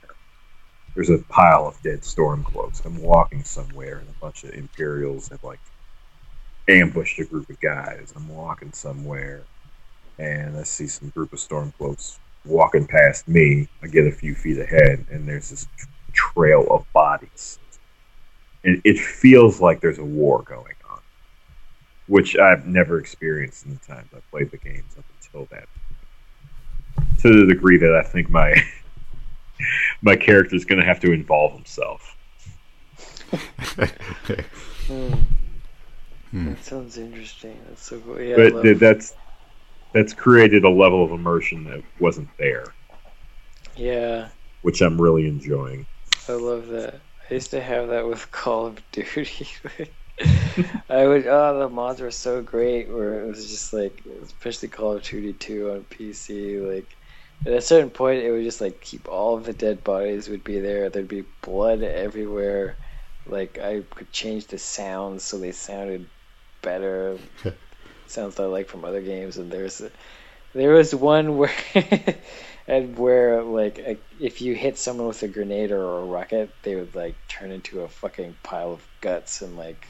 [0.96, 2.86] There's a pile of dead Stormcloaks.
[2.86, 5.60] I'm walking somewhere and a bunch of Imperials have like
[6.70, 8.14] ambushed a group of guys.
[8.16, 9.46] I'm walking somewhere
[10.20, 13.68] and I see some group of Stormcloaks walking past me.
[13.84, 15.68] I get a few feet ahead and there's this
[16.14, 17.60] trail of bodies.
[18.64, 21.00] And it feels like there's a war going on,
[22.08, 25.68] which I've never experienced in the times I've played the games up until that.
[27.22, 28.56] To the degree that I think my
[30.02, 32.16] my character is going to have to involve himself.
[34.88, 35.14] Hmm.
[36.32, 36.50] Hmm.
[36.50, 37.58] That sounds interesting.
[37.68, 38.22] That's so cool.
[38.22, 38.80] Yeah, but love...
[38.80, 39.16] that's
[39.94, 42.66] that's created a level of immersion that wasn't there.
[43.76, 44.28] Yeah.
[44.62, 45.86] Which I'm really enjoying.
[46.28, 47.00] I love that.
[47.30, 49.48] I used to have that with Call of Duty.
[50.90, 54.94] I would oh the mods were so great where it was just like especially Call
[54.94, 56.96] of Duty 2 on PC like
[57.46, 60.44] at a certain point it would just like keep all of the dead bodies would
[60.44, 60.90] be there.
[60.90, 62.78] There'd be blood everywhere.
[63.28, 66.08] Like I could change the sounds so they sounded
[66.62, 67.18] better.
[68.08, 69.38] Sounds I like from other games.
[69.38, 69.82] And there's
[70.54, 71.52] there was one where
[72.68, 76.76] and where like a, if you hit someone with a grenade or a rocket, they
[76.76, 79.88] would like turn into a fucking pile of guts and like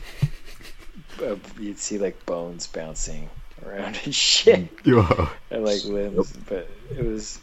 [1.21, 3.29] uh, you'd see like bones bouncing
[3.63, 4.69] around and shit.
[4.83, 5.29] Yeah.
[5.51, 7.39] and like limbs, but it was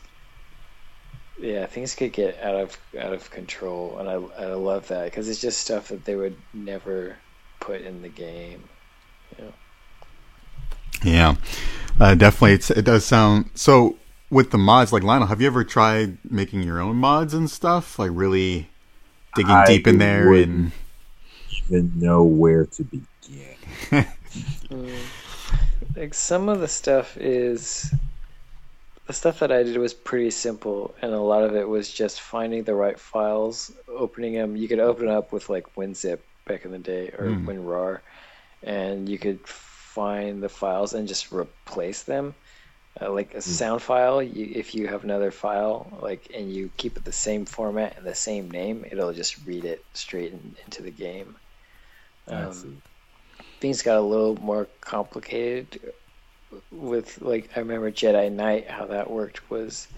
[1.42, 5.28] yeah, things could get out of out of control, and I I love that because
[5.28, 7.16] it's just stuff that they would never
[7.60, 8.62] put in the game.
[9.36, 9.52] You know?
[11.02, 11.34] Yeah,
[11.98, 12.52] uh, definitely.
[12.52, 13.96] It's, it does sound so
[14.30, 17.98] with the mods, like Lionel, have you ever tried making your own mods and stuff?
[17.98, 18.70] Like really
[19.34, 20.72] digging I deep in there and
[21.66, 23.06] even know where to begin.
[25.96, 27.92] Like some of the stuff is
[29.06, 32.20] the stuff that I did was pretty simple, and a lot of it was just
[32.20, 34.56] finding the right files, opening them.
[34.56, 37.44] You could open up with like WinZip back in the day or mm.
[37.44, 38.00] WinRAR,
[38.62, 42.34] and you could find the files and just replace them
[43.00, 43.42] uh, like a mm.
[43.42, 47.44] sound file you, if you have another file like and you keep it the same
[47.44, 51.36] format and the same name it'll just read it straight in, into the game
[52.28, 52.82] um,
[53.62, 55.80] things got a little more complicated
[56.70, 59.88] with like i remember jedi knight how that worked was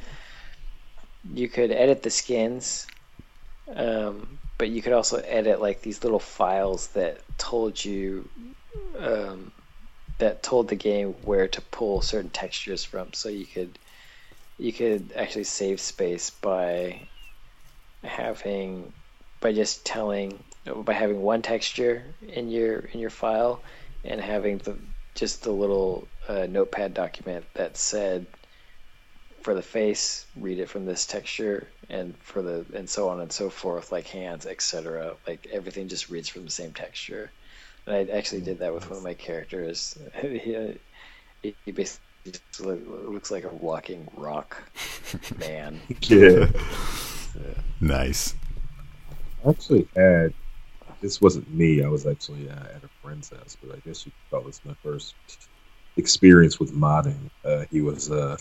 [1.32, 2.86] you could edit the skins
[3.74, 8.28] um, but you could also edit like these little files that told you
[8.98, 9.52] um,
[10.18, 13.12] that told the game where to pull certain textures from.
[13.12, 13.78] So you could
[14.58, 17.08] you could actually save space by
[18.02, 18.92] having
[19.40, 20.44] by just telling
[20.84, 23.60] by having one texture in your in your file
[24.04, 24.76] and having the
[25.14, 28.26] just the little uh, notepad document that said
[29.42, 33.30] for the face read it from this texture and for the and so on and
[33.30, 37.30] so forth like hands etc like everything just reads from the same texture
[37.86, 39.98] and I actually did that with one of my characters.
[40.20, 40.76] he
[41.66, 44.56] basically just looks like a walking rock
[45.38, 45.80] man.
[46.02, 46.46] Yeah.
[47.80, 48.34] Nice.
[49.46, 50.32] Actually had
[51.04, 51.84] this wasn't me.
[51.84, 54.62] I was actually uh, at a friend's house, but I guess you could call this
[54.64, 55.16] my first
[55.96, 57.28] experience with modding.
[57.44, 58.38] Uh, he was uh,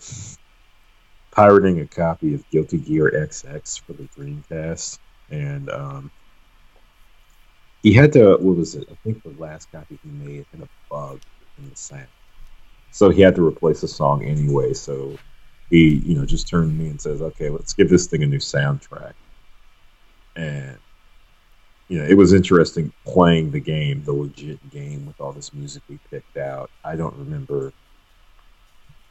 [1.36, 5.00] pirating a copy of Guilty Gear XX for the Dreamcast,
[5.30, 6.12] and um,
[7.84, 8.38] he had to.
[8.40, 8.88] What was it?
[8.92, 11.22] I think the last copy he made had a bug
[11.58, 12.10] in the sound,
[12.92, 14.74] so he had to replace the song anyway.
[14.74, 15.20] So
[15.70, 18.28] he, you know, just turned to me and says, "Okay, let's give this thing a
[18.28, 19.14] new soundtrack."
[20.36, 20.80] And
[21.88, 25.84] you know, it was interesting playing the game, the legit game with all this music
[25.90, 26.70] we picked out.
[26.84, 27.74] I don't remember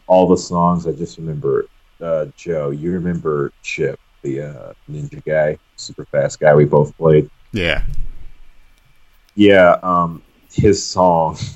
[0.07, 0.87] all the songs.
[0.87, 1.67] I just remember
[2.01, 2.71] uh, Joe.
[2.71, 7.31] You remember Chipp, the uh, ninja guy, super fast guy we both played.
[7.53, 7.83] Yeah.
[9.35, 11.37] Yeah, um, his song.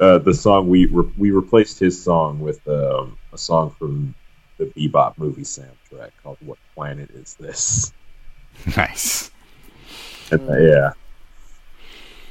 [0.00, 4.12] Uh, the song we re- we replaced his song with um, a song from
[4.58, 7.92] the Bebop movie soundtrack called "What Planet Is This?"
[8.76, 9.31] Nice.
[10.32, 10.90] And, uh, yeah,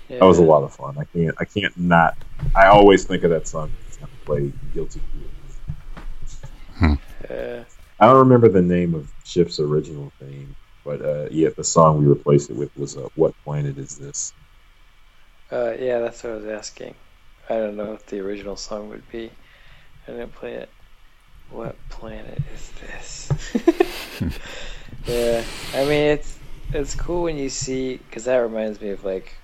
[0.09, 0.19] Yeah.
[0.19, 0.97] that was a lot of fun.
[0.99, 2.15] I can't I can't not.
[2.55, 3.77] I always think of that song.
[3.87, 5.29] It's gonna play Guilty Gear.
[7.29, 7.63] Yeah.
[7.99, 12.05] I don't remember the name of Chipp's original theme, but uh, yeah, the song we
[12.07, 14.33] replaced it with was uh, "What Planet Is This?"
[15.51, 16.95] Uh, yeah, that's what I was asking.
[17.49, 19.31] I don't know if the original song would be.
[20.07, 20.69] I didn't play it.
[21.49, 23.29] What planet is this?
[25.07, 25.43] yeah,
[25.73, 26.40] I mean it's
[26.73, 29.43] it's cool when you see because that reminds me of like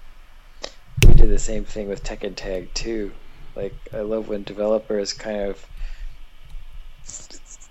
[1.08, 3.14] we did the same thing with Tekken Tag 2.
[3.56, 5.68] Like I love when developers kind of.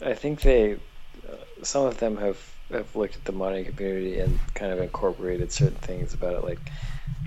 [0.02, 2.40] I think they, uh, some of them have
[2.72, 6.70] have looked at the modding community and kind of incorporated certain things about it, like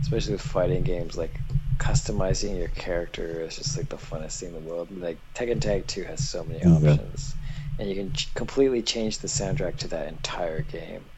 [0.04, 1.44] especially with fighting games, like
[1.80, 4.92] customizing your character is just like the funnest thing in the world.
[4.92, 6.66] Like Tekken Tag 2 has so many Mhm.
[6.66, 7.36] options,
[7.80, 11.10] and you can ch- completely change the soundtrack to that entire game.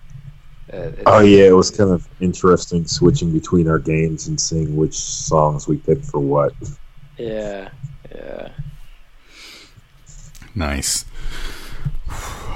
[0.71, 4.93] Uh, Oh yeah, it was kind of interesting switching between our games and seeing which
[4.93, 6.53] songs we picked for what.
[7.17, 7.69] Yeah,
[8.13, 8.49] yeah.
[10.55, 11.05] Nice.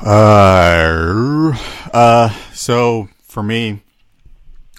[0.01, 1.57] Uh,
[1.93, 3.81] uh, so for me,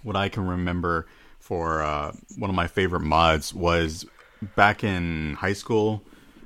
[0.02, 1.06] what I can remember
[1.38, 4.06] for uh, one of my favorite mods was
[4.54, 6.02] back in high school.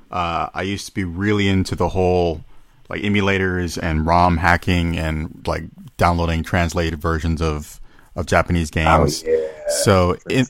[0.09, 2.43] Uh, I used to be really into the whole
[2.89, 5.63] like emulators and ROM hacking and like
[5.97, 7.79] downloading translated versions of
[8.15, 9.23] of Japanese oh, games.
[9.25, 9.69] Oh, yeah.
[9.83, 10.45] So in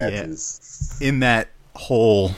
[0.00, 0.26] yeah
[1.00, 2.32] in that whole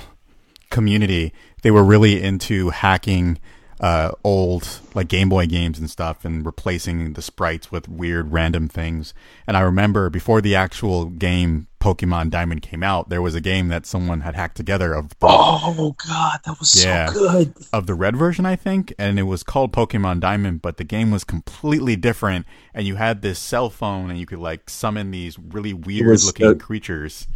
[0.71, 1.33] community,
[1.63, 3.39] they were really into hacking
[3.81, 8.69] uh, old like Game Boy games and stuff and replacing the sprites with weird random
[8.69, 9.13] things.
[9.47, 13.67] And I remember before the actual game Pokemon Diamond came out, there was a game
[13.69, 17.09] that someone had hacked together of the, Oh god, that was Yeah.
[17.09, 17.55] so good.
[17.73, 21.11] of the red version, I think, and it was called Pokemon Diamond, but the game
[21.11, 22.47] was completely different.
[22.73, 26.25] And you had this cell phone, and you could like summon these really weird was,
[26.25, 27.27] looking uh, creatures.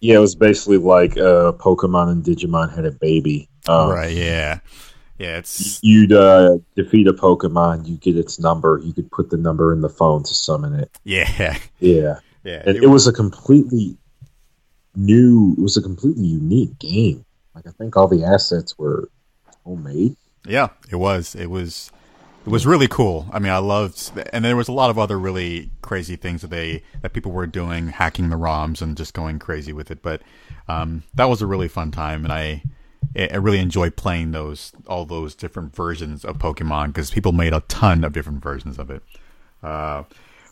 [0.00, 3.48] Yeah, it was basically like uh, Pokemon and Digimon had a baby.
[3.68, 4.10] Um, right?
[4.12, 4.60] Yeah,
[5.20, 5.36] yeah.
[5.36, 8.80] It's You'd uh, defeat a Pokemon, you get its number.
[8.82, 10.90] You could put the number in the phone to summon it.
[11.04, 12.62] yeah, Yeah, yeah.
[12.64, 13.98] and it, was a completely
[14.96, 15.54] new.
[15.58, 17.26] It was a completely unique game.
[17.54, 19.10] Like I think all the assets were
[19.62, 20.16] homemade.
[20.46, 21.34] Yeah, it was.
[21.34, 21.92] It was.
[22.46, 23.28] It was really cool.
[23.34, 26.48] I mean, I loved, and there was a lot of other really crazy things that
[26.48, 30.00] they that people were doing, hacking the ROMs and just going crazy with it.
[30.00, 30.22] But
[30.66, 32.62] um, that was a really fun time, and I
[33.16, 37.60] I really enjoyed playing those all those different versions of Pokemon because people made a
[37.62, 39.02] ton of different versions of it.
[39.62, 40.04] Uh,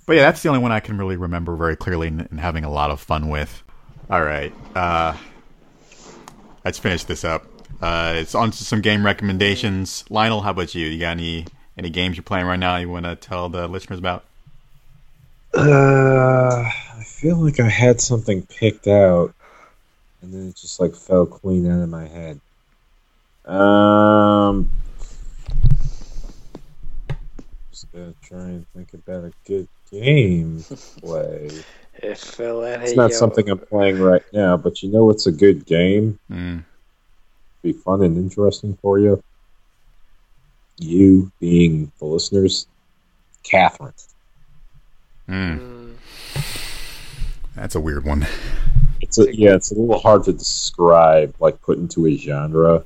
[0.07, 2.65] but yeah, that's the only one I can really remember very clearly and, and having
[2.65, 3.63] a lot of fun with.
[4.11, 5.17] All right, uh,
[6.65, 7.47] let's finish this up.
[7.81, 10.05] Uh, it's on to some game recommendations.
[10.11, 10.87] Lionel, how about you?
[10.87, 11.47] You got any
[11.77, 14.25] any games you're playing right now you want to tell the listeners about?
[15.55, 19.33] Uh, I feel like I had something picked out,
[20.23, 22.41] and then it just like fell clean out of my head.
[23.49, 24.71] Um,
[27.71, 31.49] just gotta try and think about a good game to play.
[31.95, 32.19] It
[32.83, 33.17] It's not yo.
[33.17, 36.19] something I'm playing right now, but you know it's a good game?
[36.31, 36.63] Mm.
[37.63, 39.23] Be fun and interesting for you.
[40.79, 42.67] You being the listeners,
[43.43, 43.95] Catherine.
[45.29, 45.59] Mm.
[45.59, 45.95] Mm,
[47.57, 48.27] That's a weird one.
[49.01, 52.85] It's a, yeah, it's a little hard to describe, like put into a genre.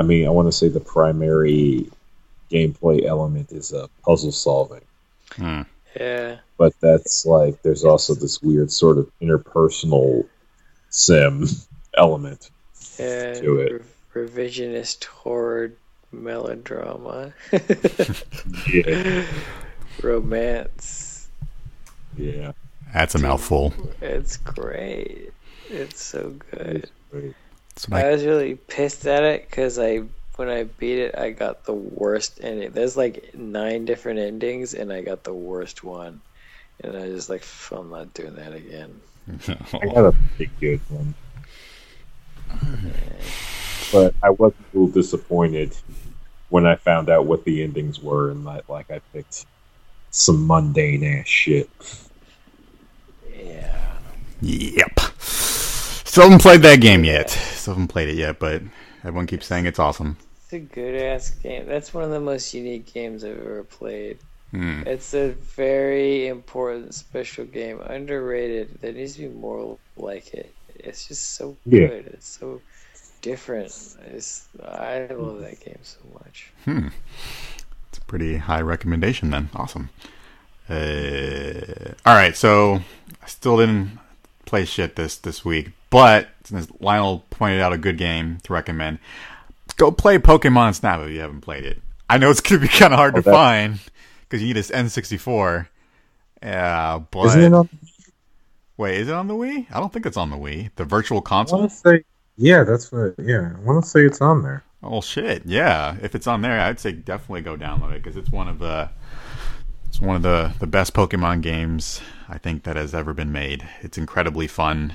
[0.00, 1.90] I mean, I want to say the primary
[2.50, 4.80] gameplay element is uh, puzzle solving,
[5.32, 5.66] Mm.
[5.94, 6.38] yeah.
[6.56, 10.26] but that's like there's also this weird sort of interpersonal
[10.88, 11.44] sim
[11.98, 12.48] element.
[12.98, 13.82] and Do it.
[14.14, 15.72] re- revisionist horror
[16.12, 17.32] melodrama,
[18.72, 19.24] Yeah,
[20.02, 21.28] romance.
[22.16, 22.52] yeah.
[22.94, 23.72] That's a mouthful.
[24.00, 25.30] It's great.
[25.68, 26.90] It's so good.
[27.12, 27.34] Right.
[27.74, 30.02] That's what I I- was really pissed at it because I,
[30.36, 32.70] when I beat it, I got the worst ending.
[32.72, 36.20] There's like nine different endings, and I got the worst one.
[36.82, 39.00] And I was just like, I'm not doing that again.
[39.48, 41.14] I got a pretty good one,
[43.92, 45.76] but I was a little disappointed
[46.48, 49.44] when I found out what the endings were, and that like I picked
[50.10, 51.70] some mundane ass shit.
[53.36, 53.98] Yeah.
[54.40, 54.99] Yep.
[56.10, 57.30] Still haven't played that game yet.
[57.30, 58.62] Still haven't played it yet, but
[59.04, 60.16] everyone keeps saying it's awesome.
[60.42, 61.66] It's a good ass game.
[61.66, 64.18] That's one of the most unique games I've ever played.
[64.50, 64.82] Hmm.
[64.86, 67.80] It's a very important, special game.
[67.80, 68.80] Underrated.
[68.80, 70.52] There needs to be more like it.
[70.74, 71.86] It's just so Yeah.
[71.86, 72.06] good.
[72.08, 72.60] It's so
[73.22, 73.66] different.
[74.12, 76.50] It's, I love that game so much.
[76.64, 76.88] Hmm.
[77.88, 79.50] It's a pretty high recommendation then.
[79.54, 79.90] Awesome.
[80.68, 82.80] Uh, all right, so
[83.22, 84.00] I still didn't
[84.44, 88.98] play shit this this week, but since Lionel pointed out a good game to recommend,
[89.76, 91.80] go play Pokemon Snap if you haven't played it.
[92.08, 93.78] I know it's gonna be kind of hard to Oh, find
[94.22, 95.68] because you need this N64.
[96.42, 97.68] Yeah, but Isn't it on?
[98.76, 99.66] wait, is it on the Wii?
[99.70, 100.70] I don't think it's on the Wii.
[100.76, 101.60] The Virtual Console.
[101.60, 102.04] want say,
[102.36, 103.14] yeah, that's what.
[103.18, 104.64] Yeah, I want to say it's on there.
[104.82, 105.42] Oh shit!
[105.44, 108.58] Yeah, if it's on there, I'd say definitely go download it because it's one of
[108.58, 108.88] the
[109.86, 113.68] it's one of the the best Pokemon games I think that has ever been made.
[113.82, 114.94] It's incredibly fun,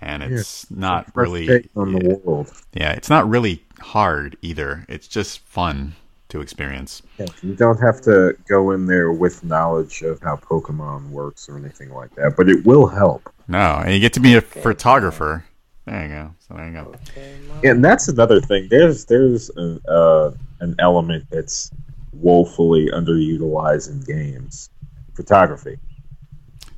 [0.00, 2.52] and it's not First really on yeah, the world.
[2.74, 4.84] yeah, it's not really hard either.
[4.88, 5.94] It's just fun
[6.28, 7.02] to experience.
[7.18, 11.56] Yeah, you don't have to go in there with knowledge of how Pokemon works or
[11.56, 13.32] anything like that, but it will help.
[13.48, 15.44] No, and you get to be a photographer.
[15.86, 16.34] There you go.
[16.40, 16.94] So there you go.
[17.14, 17.70] Pokemon.
[17.70, 18.68] And that's another thing.
[18.68, 21.70] There's there's an, uh, an element that's
[22.12, 24.70] woefully underutilized in games:
[25.14, 25.78] photography.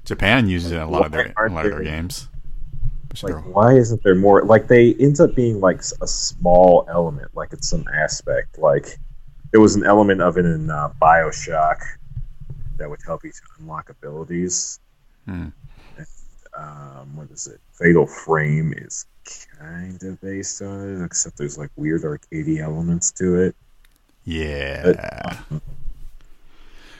[0.04, 2.28] Japan uses it in a lot of their a lot of their aren't games.
[3.22, 4.42] Like, why isn't there more?
[4.42, 8.58] Like, they ends up being like a small element, like it's some aspect.
[8.58, 8.98] Like,
[9.52, 11.78] it was an element of it in uh, Bioshock
[12.76, 14.80] that would help you to unlock abilities.
[15.24, 15.48] Hmm.
[16.56, 17.60] Um, what is it?
[17.72, 19.06] Fatal Frame is
[19.68, 23.56] kind of based on it, except there's like weird arcadey elements to it.
[24.24, 24.92] Yeah.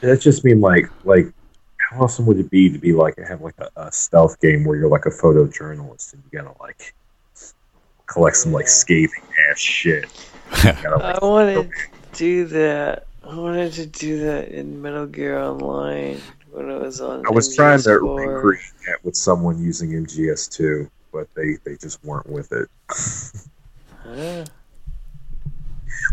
[0.00, 1.32] That just mean like like
[1.88, 4.76] how awesome would it be to be like have like a, a stealth game where
[4.76, 6.94] you're like a photojournalist and you gotta like
[8.06, 10.06] collect some like scathing ass shit.
[10.62, 11.70] Gotta, like, I wanted to
[12.14, 13.06] do that.
[13.22, 16.20] I wanted to do that in Metal Gear Online
[16.50, 17.26] when it was on.
[17.26, 18.36] I was trying to MGS4.
[18.36, 22.68] recreate that with someone using MGS2, but they they just weren't with it.
[24.02, 24.44] Huh?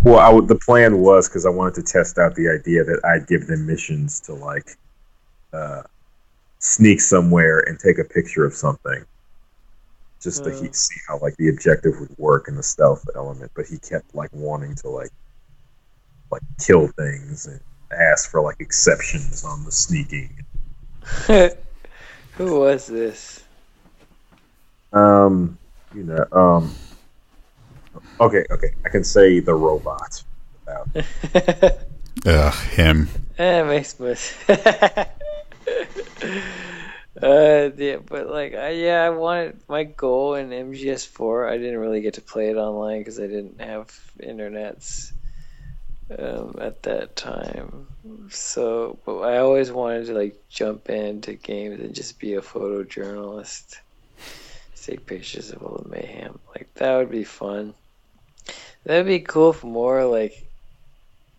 [0.03, 3.27] Well, I the plan was because I wanted to test out the idea that I'd
[3.27, 4.77] give them missions to like
[5.55, 5.83] uh,
[6.59, 9.05] sneak somewhere and take a picture of something,
[10.21, 10.53] just to Oh.
[10.53, 13.51] he, see how like the objective would work and the stealth element.
[13.55, 15.11] But he kept like wanting to like
[16.31, 17.59] like kill things and
[17.91, 20.43] ask for like exceptions on the sneaking.
[22.37, 23.43] Who was this?
[24.91, 25.57] Um,
[25.93, 26.73] you know, um.
[28.19, 30.23] Okay, okay, I can say the robot.
[30.65, 30.87] Without,
[32.25, 33.09] Ugh, him.
[33.37, 34.15] Eh, it makes me.
[37.21, 41.49] uh, yeah, but like, I, yeah, I wanted my goal in MGS4.
[41.49, 45.11] I didn't really get to play it online because I didn't have internets
[46.17, 47.87] um, at that time.
[48.29, 53.77] So, but I always wanted to like jump into games and just be a photojournalist,
[54.81, 56.39] take pictures of all the mayhem.
[56.49, 57.73] Like that would be fun.
[58.83, 60.45] That'd be cool if more like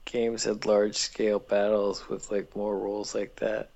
[0.05, 3.70] games had large scale battles with like more rules like that.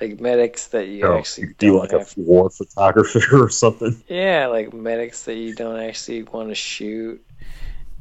[0.00, 4.02] Like medics that you Oh, actually do don't like have a war photographer or something.
[4.08, 7.24] yeah, like medics that you don't actually want to shoot.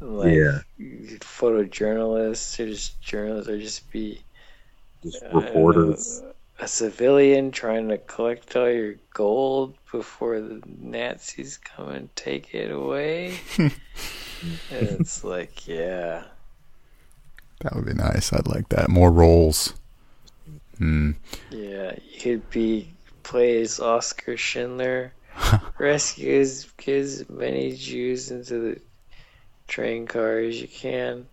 [0.01, 0.59] Like Yeah.
[0.79, 4.25] photojournalists or just journalists or just be
[5.03, 6.23] Just uh, reporters.
[6.25, 12.53] know, a civilian trying to collect all your gold before the Nazis come and take
[12.55, 13.43] it away.
[14.69, 16.23] and it's like, yeah.
[17.61, 18.33] That would be nice.
[18.33, 18.89] I'd like that.
[18.89, 19.73] More roles.
[20.79, 21.11] Hmm.
[21.51, 22.91] Yeah, you could be
[23.21, 25.13] play as Oscar Schindler,
[25.77, 28.81] rescues as, many Jews into the
[29.67, 31.27] train car as you can.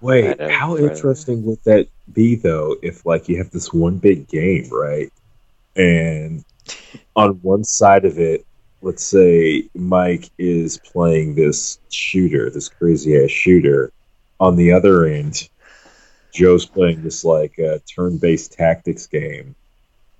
[0.00, 4.26] Wait, don't how interesting would that be though if like you have this one big
[4.26, 5.12] game, right?
[5.76, 6.44] And
[7.16, 8.44] on one side of it
[8.82, 13.92] let's say Mike is playing this shooter, this crazy ass shooter.
[14.38, 15.48] On the other end,
[16.32, 19.54] Joe's playing this like uh, turn-based tactics game,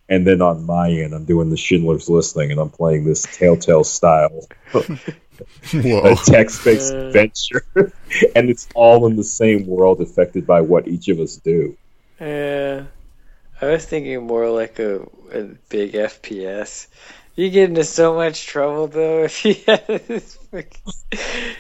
[0.09, 3.23] and then on my end, I'm doing the Schindler's List thing, and I'm playing this
[3.23, 4.47] Telltale style
[5.63, 6.97] text-based Uh.
[7.07, 7.65] adventure,
[8.35, 11.77] and it's all in the same world, affected by what each of us do.
[12.21, 12.85] Yeah,
[13.61, 16.89] I was thinking more like a, a big FPS.
[17.37, 20.35] You get into so much trouble though if you have this.
[20.51, 20.95] fucking-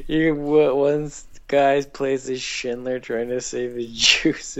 [0.06, 1.10] You one
[1.50, 4.58] guy plays as Schindler trying to save the Jews.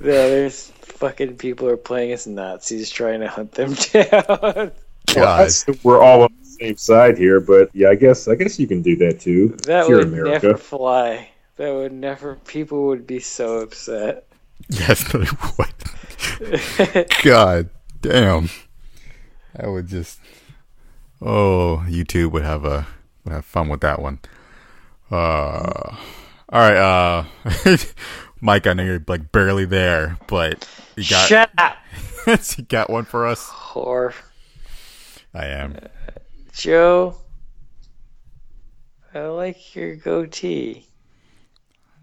[0.00, 4.10] the other fucking people are playing as Nazis trying to hunt them down.
[4.30, 4.70] Well,
[5.14, 5.50] God.
[5.84, 8.82] we're all on the same side here, but yeah, I guess I guess you can
[8.82, 9.56] do that too.
[9.64, 10.46] That would America.
[10.48, 11.30] never fly.
[11.56, 12.34] That would never.
[12.46, 14.26] People would be so upset.
[14.68, 15.20] Yes, they
[15.58, 17.10] would.
[17.22, 17.70] God
[18.02, 18.50] damn.
[19.58, 20.20] I would just.
[21.20, 22.86] Oh, YouTube would have a
[23.24, 24.20] would have fun with that one.
[25.10, 25.96] Uh,
[26.50, 27.24] all right, uh,
[28.40, 28.66] Mike.
[28.66, 31.76] I know you're like barely there, but you got Shut up,
[32.56, 33.48] you got one for us.
[33.48, 34.14] whore.
[35.34, 35.76] I am.
[36.52, 37.16] Joe,
[39.14, 40.86] I like your goatee.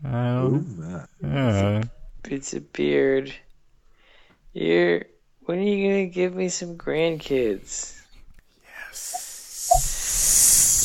[0.04, 1.84] Um, Ooh, uh,
[2.26, 3.34] It's a beard.
[4.54, 5.06] You're.
[5.42, 8.00] When are you gonna give me some grandkids?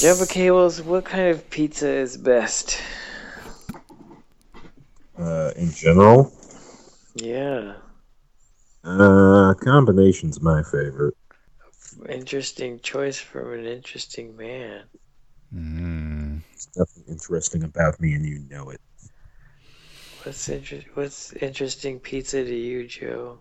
[0.01, 2.81] Jumbo Cables, what kind of pizza is best?
[5.19, 6.33] uh, in general,
[7.15, 7.75] Yeah,
[8.85, 11.15] uh, combination's my favorite.
[12.09, 14.89] interesting choice from an interesting man.
[15.55, 18.81] mm, There's nothing interesting about me, and you know it.
[20.23, 23.41] What's inter- What's interesting pizza to you, Joe?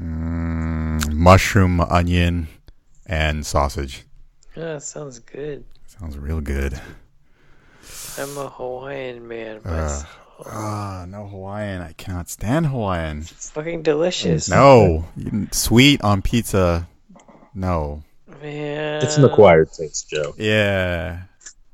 [0.00, 2.48] mm, mushroom, onion,
[3.06, 4.04] and sausage.
[4.56, 5.64] Yeah, that sounds good.
[5.86, 6.78] Sounds real good.
[8.18, 10.18] I'm a Hawaiian man Uh, myself.
[10.46, 11.80] Ah, no Hawaiian.
[11.80, 13.18] I cannot stand Hawaiian.
[13.18, 14.48] It's fucking delicious.
[14.48, 15.06] No,
[15.52, 16.88] sweet on pizza.
[17.54, 18.02] No.
[18.40, 19.02] man.
[19.02, 20.34] It's an acquired taste, Joe.
[20.36, 21.22] Yeah.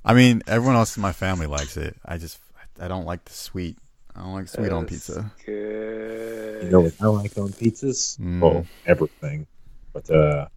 [0.05, 1.97] I mean, everyone else in my family likes it.
[2.05, 2.39] I just,
[2.81, 3.77] I don't like the sweet.
[4.15, 5.31] I don't like sweet on pizza.
[5.47, 6.65] Good.
[6.65, 8.19] You know what I like on pizzas?
[8.19, 8.41] Mm.
[8.41, 9.47] Well, everything.
[9.93, 10.49] But uh,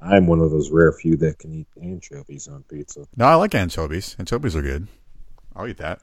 [0.00, 3.06] I'm one of those rare few that can eat anchovies on pizza.
[3.16, 4.14] No, I like anchovies.
[4.18, 4.86] Anchovies are good.
[5.56, 6.00] I'll eat that.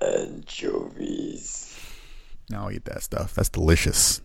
[0.00, 1.78] Anchovies.
[2.48, 3.34] No, I'll eat that stuff.
[3.34, 4.22] That's delicious.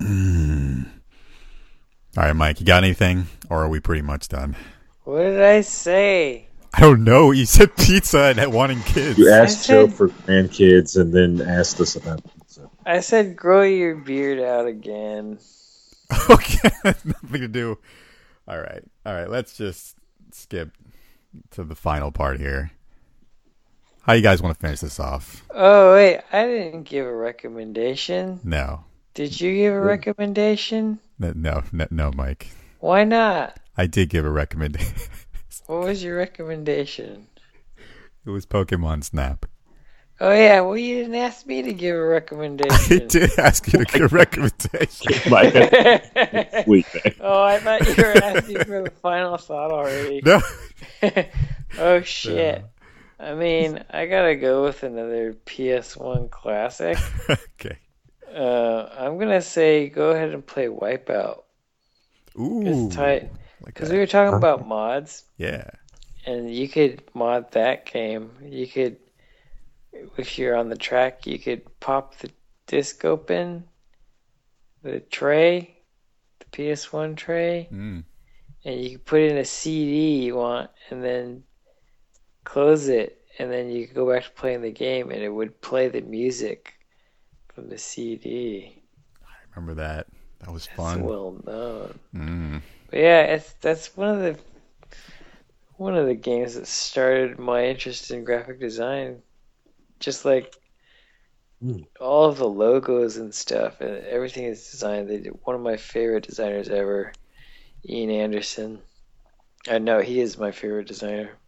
[0.00, 0.86] Mm.
[2.16, 3.26] All right, Mike, you got anything?
[3.48, 4.56] Or are we pretty much done?
[5.04, 6.48] What did I say?
[6.74, 7.30] I don't know.
[7.30, 9.18] You said pizza and wanting kids.
[9.18, 12.70] You asked I Joe for grandkids and then asked us about pizza.
[12.84, 15.38] I said grow your beard out again.
[16.30, 17.78] okay, nothing to do.
[18.48, 19.28] All right, all right.
[19.30, 19.96] Let's just
[20.32, 20.70] skip
[21.52, 22.72] to the final part here.
[24.02, 25.44] How you guys want to finish this off?
[25.50, 28.40] Oh wait, I didn't give a recommendation.
[28.42, 28.84] No,
[29.14, 30.98] Did you give a recommendation?
[31.18, 32.48] no, no, no, no Mike.
[32.80, 33.58] Why not?
[33.76, 34.94] I did give a recommendation.
[35.66, 37.28] What was your recommendation?
[38.26, 39.46] it was Pokemon Snap.
[40.22, 43.00] Oh yeah, well you didn't ask me to give a recommendation.
[43.00, 45.30] He did ask you to give a recommendation.
[45.30, 45.50] My
[46.64, 47.14] sweet thing.
[47.20, 50.20] oh, I thought you were asking for the final thought already.
[50.24, 50.40] No.
[51.78, 52.64] oh shit.
[53.18, 56.98] I mean, I gotta go with another PS1 classic.
[57.30, 57.78] okay.
[58.34, 61.42] Uh, I'm gonna say go ahead and play Wipeout.
[62.38, 62.62] Ooh.
[62.64, 63.30] It's tight
[63.64, 63.94] because that.
[63.94, 65.68] we were talking about mods, Yeah.
[66.26, 68.30] and you could mod that game.
[68.42, 68.96] You could,
[69.92, 72.30] if you're on the track, you could pop the
[72.66, 73.64] disc open,
[74.82, 75.76] the tray,
[76.38, 78.04] the PS1 tray, Mm.
[78.64, 81.42] and you could put in a CD you want, and then
[82.44, 85.60] close it, and then you could go back to playing the game, and it would
[85.60, 86.74] play the music
[87.54, 88.82] from the CD.
[89.22, 90.06] I remember that?
[90.40, 91.02] That was It's fun.
[91.02, 91.98] well known.
[92.14, 92.62] Mm.
[92.90, 94.38] But yeah, it's that's one of the
[95.76, 99.22] one of the games that started my interest in graphic design.
[100.00, 100.54] Just like
[101.60, 101.82] Hmm.
[102.00, 105.08] all of the logos and stuff, and everything is designed.
[105.08, 107.12] They did, one of my favorite designers ever,
[107.88, 108.82] Ian Anderson.
[109.68, 111.38] I know he is my favorite designer.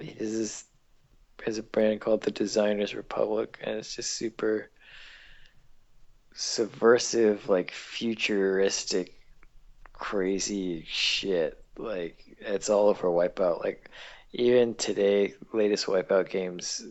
[0.00, 0.64] He this
[1.44, 4.70] has a brand called the Designers Republic, and it's just super
[6.34, 9.14] subversive, like futuristic
[9.92, 11.62] crazy shit.
[11.78, 13.62] Like it's all over Wipeout.
[13.64, 13.90] Like
[14.32, 16.84] even today, latest Wipeout games,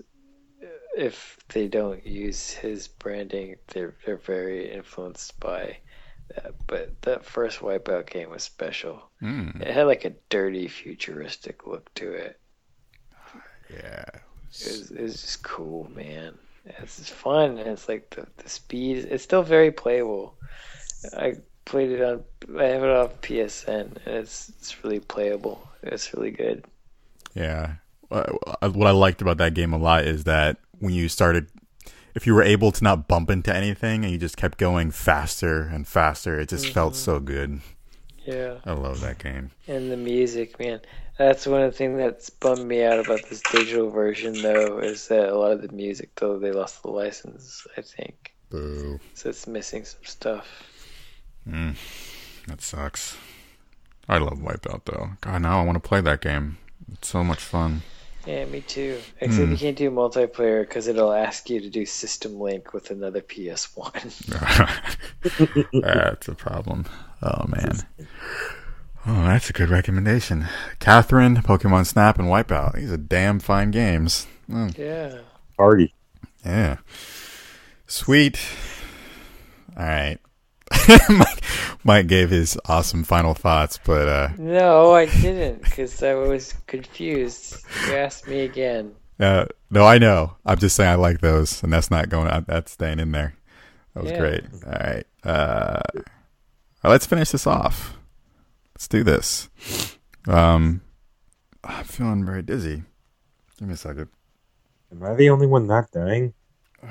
[0.95, 5.77] if they don't use his branding, they're they're very influenced by
[6.35, 6.53] that.
[6.67, 9.03] but that first Wipeout game was special.
[9.21, 9.61] Mm.
[9.61, 12.39] It had like a dirty, futuristic look to it.
[13.73, 14.05] Yeah.
[14.61, 16.37] It was, it was just cool, man.
[16.65, 19.07] It's fun, and it's like the, the speed.
[19.09, 20.35] It's still very playable.
[21.17, 22.23] I played it on.
[22.59, 25.67] I have it off PSN, and it's it's really playable.
[25.81, 26.65] It's really good.
[27.33, 27.73] Yeah.
[28.09, 31.47] What I liked about that game a lot is that when you started,
[32.13, 35.61] if you were able to not bump into anything and you just kept going faster
[35.61, 37.61] and faster, it just felt so good.
[38.25, 39.51] Yeah, I love that game.
[39.65, 40.81] and the music, man.
[41.17, 45.07] That's one of the things that's bummed me out about this digital version, though, is
[45.07, 47.65] that a lot of the music, though, they lost the license.
[47.77, 48.99] I think Boo.
[49.13, 49.29] so.
[49.29, 50.47] It's missing some stuff.
[51.47, 51.75] Mm.
[52.47, 53.15] That sucks.
[54.09, 55.11] I love Wipeout though.
[55.21, 56.57] God, now I want to play that game.
[56.91, 57.83] It's so much fun.
[58.25, 58.99] Yeah, me too.
[59.19, 59.51] Except Hmm.
[59.51, 64.13] you can't do multiplayer because it'll ask you to do system link with another PS1.
[65.81, 66.85] that's a problem.
[67.21, 67.79] Oh man.
[69.05, 70.47] Oh, that's a good recommendation.
[70.79, 72.75] Catherine, Pokemon Snap, and Wipeout.
[72.75, 74.27] These are damn fine games.
[74.49, 75.17] Mm, yeah.
[75.57, 75.93] Party.
[76.45, 76.77] yeah.
[77.87, 78.39] Sweet.
[79.75, 80.17] All right.
[81.09, 81.43] Mike,
[81.83, 87.57] Mike gave his awesome final thoughts, but uh, No, I didn't because I was confused.
[87.87, 88.93] You asked me again.
[89.19, 90.35] uh, no, I know.
[90.45, 92.27] I'm just saying I like those, and that's not going.
[92.29, 93.35] out That's staying in there.
[93.93, 94.19] That was Yeah.
[94.19, 94.43] great.
[94.65, 95.05] All right.
[95.23, 95.81] Uh,
[96.83, 97.95] well, let's finish this off.
[98.75, 99.49] Let's do this.
[100.27, 100.81] Um,
[101.63, 102.83] I'm feeling very dizzy.
[103.59, 104.09] Give me a second.
[104.91, 106.33] Am I the only one not dying?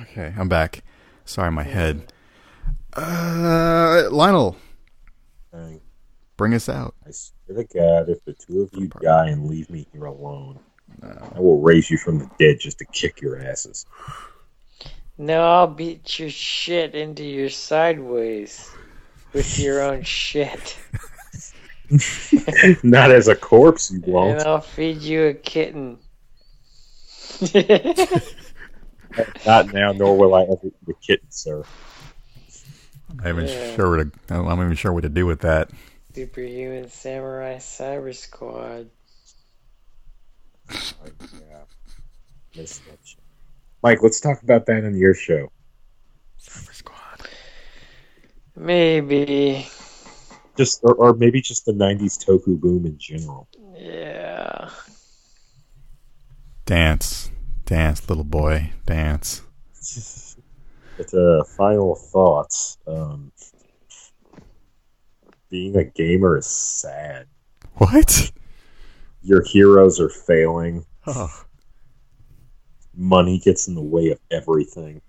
[0.02, 0.82] Okay, I'm back.
[1.24, 2.12] Sorry, my head.
[2.94, 4.56] Uh, Lionel,
[5.52, 5.80] Dying.
[6.36, 6.94] bring us out.
[7.06, 10.58] I swear to God, if the two of you die and leave me here alone,
[11.02, 13.86] I will raise you from the dead just to kick your asses.
[15.18, 18.70] No, I'll beat your shit into your sideways
[19.32, 20.76] with your own shit.
[22.82, 24.40] Not as a corpse, you And won't.
[24.46, 25.98] I'll feed you a kitten.
[29.46, 31.62] Not now, nor will I ever eat a kitten, sir.
[33.20, 33.76] I'm even Yeah.
[33.76, 35.70] sure what to, I'm even sure what to do with that.
[36.14, 38.90] Superhuman Samurai Cyber Squad.
[40.68, 41.62] Like, yeah.
[42.56, 43.18] Miss that shit.
[43.82, 45.50] Mike, let's talk about that on your show.
[46.40, 47.28] Cyber Squad.
[48.56, 49.66] Maybe.
[50.56, 53.48] Just or, or maybe just the '90s Toku boom in general.
[53.74, 54.68] Yeah.
[56.66, 57.30] Dance,
[57.64, 59.42] dance, little boy, dance.
[61.02, 62.78] But uh, final thoughts.
[62.86, 63.32] Um,
[65.50, 67.26] being a gamer is sad.
[67.74, 68.32] What?
[69.22, 70.84] Your heroes are failing.
[71.06, 71.30] Oh,
[72.94, 75.00] Money gets in the way of everything.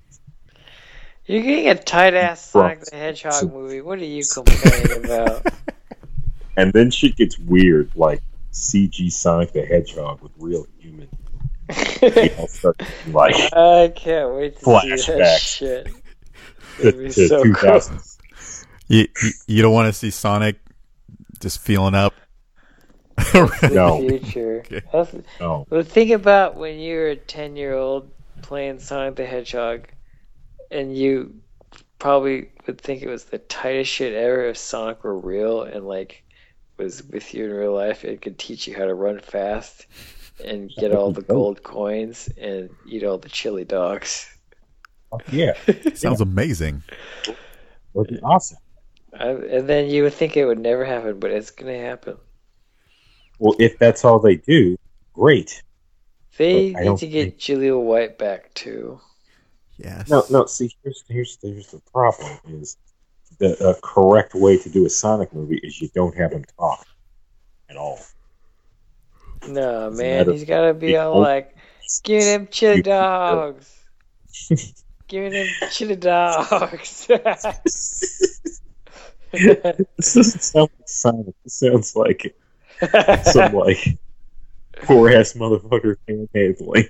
[1.25, 3.81] You're getting a tight ass Sonic the Hedgehog movie.
[3.81, 5.45] What are you complaining about?
[6.57, 8.21] And then shit gets weird, like
[8.51, 11.09] CG Sonic the Hedgehog with real human.
[13.07, 15.85] Like I can't wait to see that shit.
[16.77, 17.81] to, It'd be to so cool.
[18.87, 20.59] you, you, you don't want to see Sonic
[21.39, 22.13] just feeling up?
[23.71, 24.01] No.
[24.01, 24.63] The future.
[24.65, 24.81] Okay.
[24.91, 28.09] That's, No, well, think about when you were a 10 year old
[28.41, 29.87] playing Sonic the Hedgehog,
[30.71, 31.35] and you
[31.99, 36.23] probably would think it was the tightest shit ever if Sonic were real and, like,
[36.77, 38.03] was with you in real life.
[38.03, 39.85] and could teach you how to run fast
[40.39, 44.29] and get all the gold coins and eat all the chili dogs.
[45.31, 45.53] yeah,
[45.93, 46.83] Sounds amazing.
[47.93, 48.57] would be awesome.
[49.13, 52.17] I, and then you would think it would never happen, but it's going to happen.
[53.39, 54.75] Well, if that's all they do,
[55.13, 55.61] great.
[56.37, 58.99] They But need to get Julia White back, too.
[59.77, 60.09] Yes.
[60.09, 60.45] No, no.
[60.45, 62.77] See, here's here's here's the problem: is
[63.39, 66.85] the uh, correct way to do a Sonic movie is you don't have him talk
[67.69, 67.99] at all.
[69.47, 71.55] No, man, he's got to be all like,
[72.03, 73.85] give him chili dogs.
[75.07, 77.07] give him chili dogs.
[79.33, 81.35] this doesn't sound like Sonic.
[81.43, 82.35] This sounds like
[83.23, 83.97] some like
[84.83, 86.89] poor ass motherfucker panhandling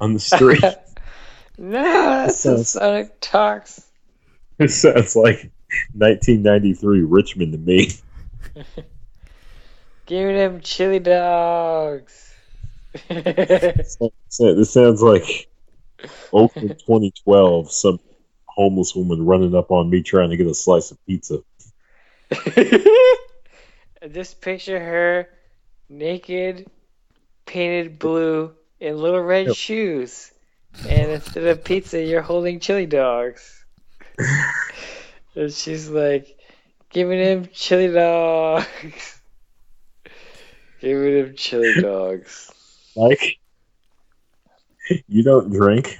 [0.00, 0.62] on the street.
[1.58, 3.86] no, that's sounds- Sonic talks.
[4.58, 5.50] This sounds like
[5.94, 7.90] 1993 Richmond to me.
[10.06, 12.32] Give them chili dogs.
[13.08, 15.48] This sounds like
[16.32, 17.72] Oakland 2012.
[17.72, 18.00] Some
[18.46, 21.40] homeless woman running up on me trying to get a slice of pizza.
[24.12, 25.28] Just picture her
[25.88, 26.66] naked,
[27.46, 29.56] painted blue, in little red Yep.
[29.56, 30.30] shoes.
[30.88, 33.64] And instead of pizza, you're holding chili dogs.
[35.36, 36.38] And she's like,
[36.90, 39.20] giving him chili dogs.
[40.84, 42.50] Giving him chili dogs.
[42.94, 43.38] Like,
[45.08, 45.98] you don't drink,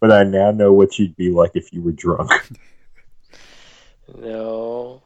[0.00, 2.30] but I now know what you'd be like if you were drunk.
[4.18, 5.02] No.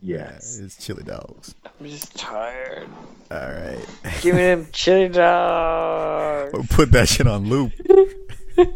[0.00, 0.58] Yes.
[0.58, 1.54] it's chili dogs.
[1.64, 2.88] I'm just tired.
[3.30, 3.86] All right.
[4.20, 6.52] Give me him chili dogs.
[6.52, 7.72] We'll put that shit on loop.
[8.58, 8.70] uh,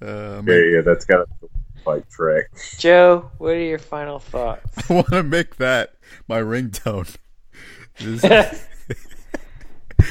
[0.00, 1.26] Yeah, yeah, that's got
[1.86, 2.44] a like track.
[2.78, 4.62] Joe, what are your final thoughts?
[4.90, 5.94] I want to make that
[6.28, 7.14] my ringtone.
[8.00, 8.66] This-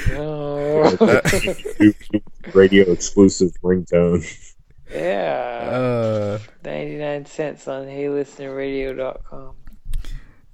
[0.10, 0.82] No.
[2.54, 4.26] Radio exclusive ringtone.
[4.92, 5.70] yeah.
[5.72, 9.56] uh, 99 cents on heylistenerradio.com.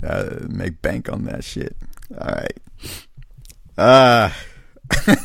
[0.04, 1.78] uh, make bank on that shit.
[2.20, 2.58] All right.
[3.78, 4.32] Uh,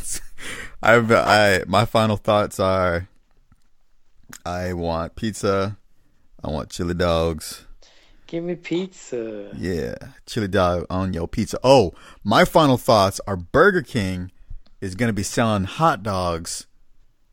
[0.83, 3.09] I've I my final thoughts are.
[4.47, 5.77] I want pizza.
[6.45, 7.65] I want chili dogs.
[8.27, 9.51] Give me pizza.
[9.57, 9.95] Yeah,
[10.27, 11.59] chili dog on your pizza.
[11.65, 14.31] Oh, my final thoughts are Burger King
[14.83, 16.67] is going to be selling hot dogs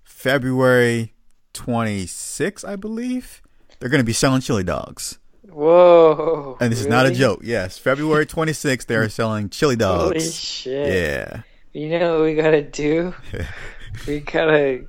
[0.04, 1.14] February
[1.54, 3.42] 26th, I believe.
[3.80, 5.20] They're going to be selling chili dogs.
[5.50, 6.56] Whoa.
[6.62, 7.42] And this is not a joke.
[7.44, 10.04] Yes, February 26th, they are selling chili dogs.
[10.04, 10.94] Holy shit.
[10.94, 11.42] Yeah.
[11.74, 13.14] You know what we gotta do?
[14.08, 14.86] we gotta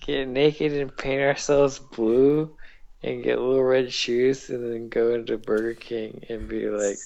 [0.00, 2.56] get naked and paint ourselves blue
[3.02, 6.98] and get little red shoes and then go into Burger King and be like,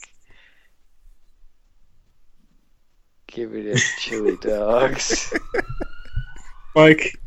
[3.27, 5.33] give me them chili dogs.
[6.75, 7.19] Mike,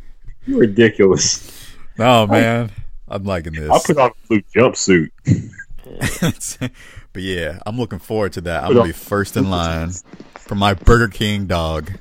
[0.46, 1.52] you're ridiculous.
[2.00, 2.72] Oh, man.
[3.08, 3.70] I'm liking this.
[3.70, 5.12] I'll put on a blue jumpsuit.
[7.14, 8.64] but yeah, I'm looking forward to that.
[8.64, 9.92] I'm going to be first in line
[10.34, 11.92] for my Burger King dog.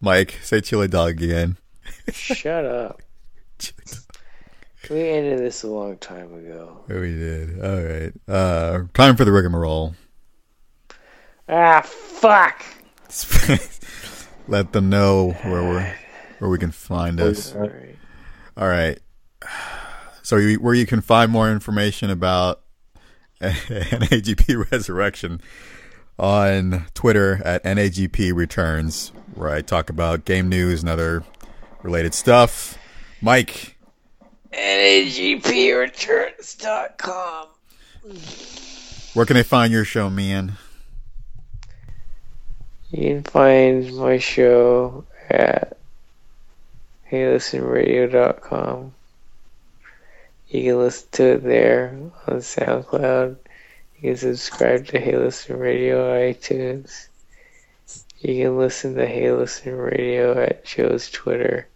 [0.00, 1.58] Mike, say chili dog again.
[2.10, 3.02] Shut up.
[4.90, 6.84] We ended this a long time ago.
[6.88, 7.64] We did.
[7.64, 8.12] All right.
[8.28, 9.94] Uh, time for the rigmarole.
[11.48, 12.64] Ah, fuck!
[14.48, 15.94] Let them know where we're,
[16.38, 17.52] where we can find us.
[17.52, 17.96] Sorry.
[18.56, 18.98] All right.
[20.22, 22.62] So you, where you can find more information about
[23.40, 25.40] NAGP Resurrection
[26.18, 31.22] on Twitter at NAGP Returns, where I talk about game news and other
[31.82, 32.78] related stuff.
[33.20, 33.75] Mike,
[34.56, 37.46] NAGPReturns.com.
[39.14, 40.52] where can they find your show, man?
[42.90, 45.76] You can find my show at
[47.10, 48.92] heylistenradio.com.
[50.48, 53.36] You can listen to it there on SoundCloud.
[53.96, 57.08] You can subscribe to Hey Listen Radio on iTunes.
[58.20, 61.66] You can listen to Hey Listen Radio at Joe's Twitter.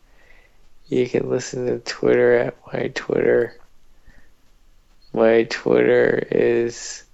[0.91, 3.57] You can listen to Twitter at my Twitter.
[5.13, 7.05] My Twitter is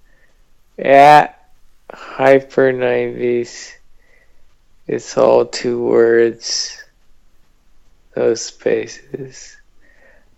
[0.79, 1.47] at
[1.91, 3.73] Hyper90s.
[4.87, 6.83] It's all two words,
[8.15, 9.55] no spaces.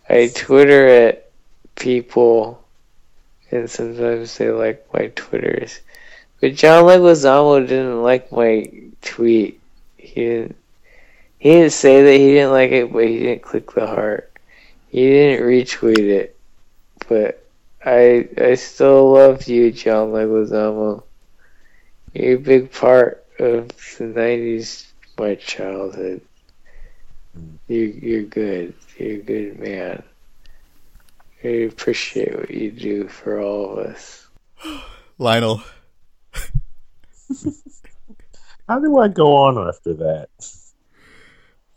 [0.09, 1.31] I Twitter at
[1.75, 2.61] people,
[3.51, 5.79] and sometimes they like my Twitters.
[6.41, 8.69] But John Leguizamo didn't like my
[9.01, 9.61] tweet.
[9.95, 10.57] He didn't.
[11.39, 14.31] He didn't say that he didn't like it, but he didn't click the heart.
[14.89, 16.37] He didn't retweet it.
[17.07, 17.45] But
[17.83, 21.03] I, I still love you, John Leguizamo.
[22.13, 24.87] You're a big part of the '90s,
[25.17, 26.21] my childhood.
[27.67, 28.73] You, you're good.
[28.97, 30.03] You're a good man.
[31.43, 34.27] I appreciate what you do for all of us.
[35.17, 35.63] Lionel.
[38.67, 40.29] How do I go on after that?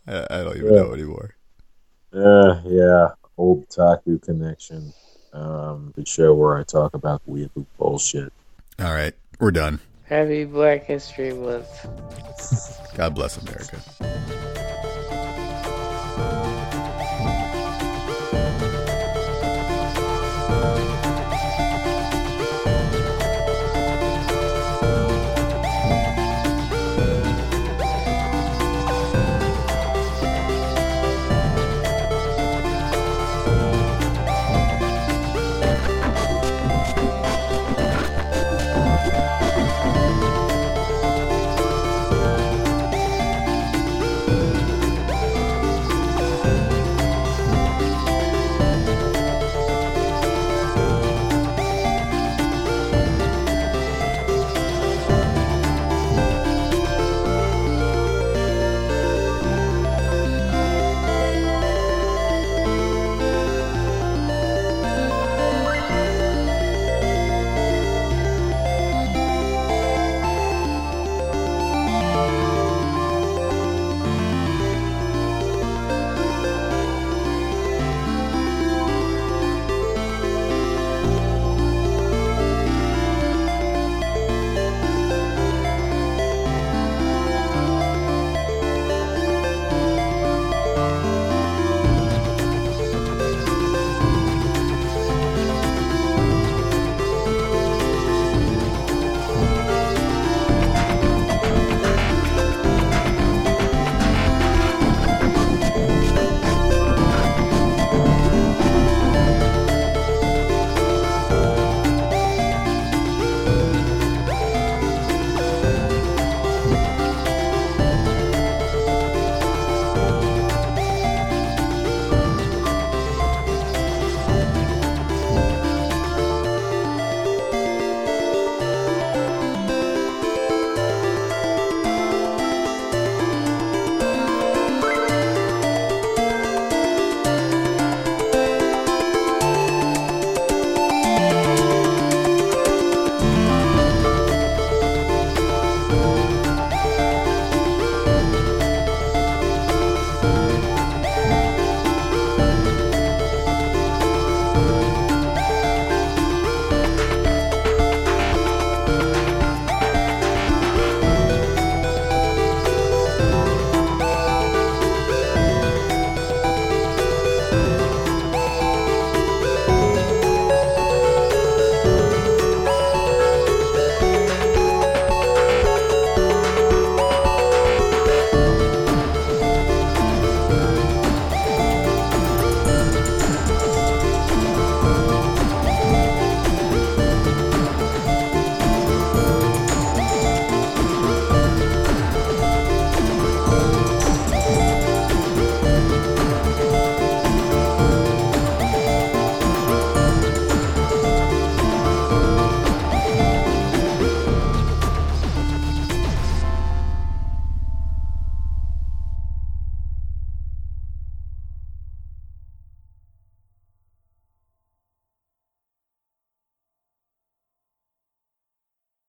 [0.07, 0.81] I, I don't even Yeah.
[0.81, 1.35] know anymore.
[2.13, 4.93] Uh, yeah, old Taku connection.
[5.31, 8.31] Um, the show where I talk about weird bullshit.
[8.79, 9.79] All right, we're done.
[10.03, 11.67] Happy Black History Month.
[12.95, 13.81] God bless America.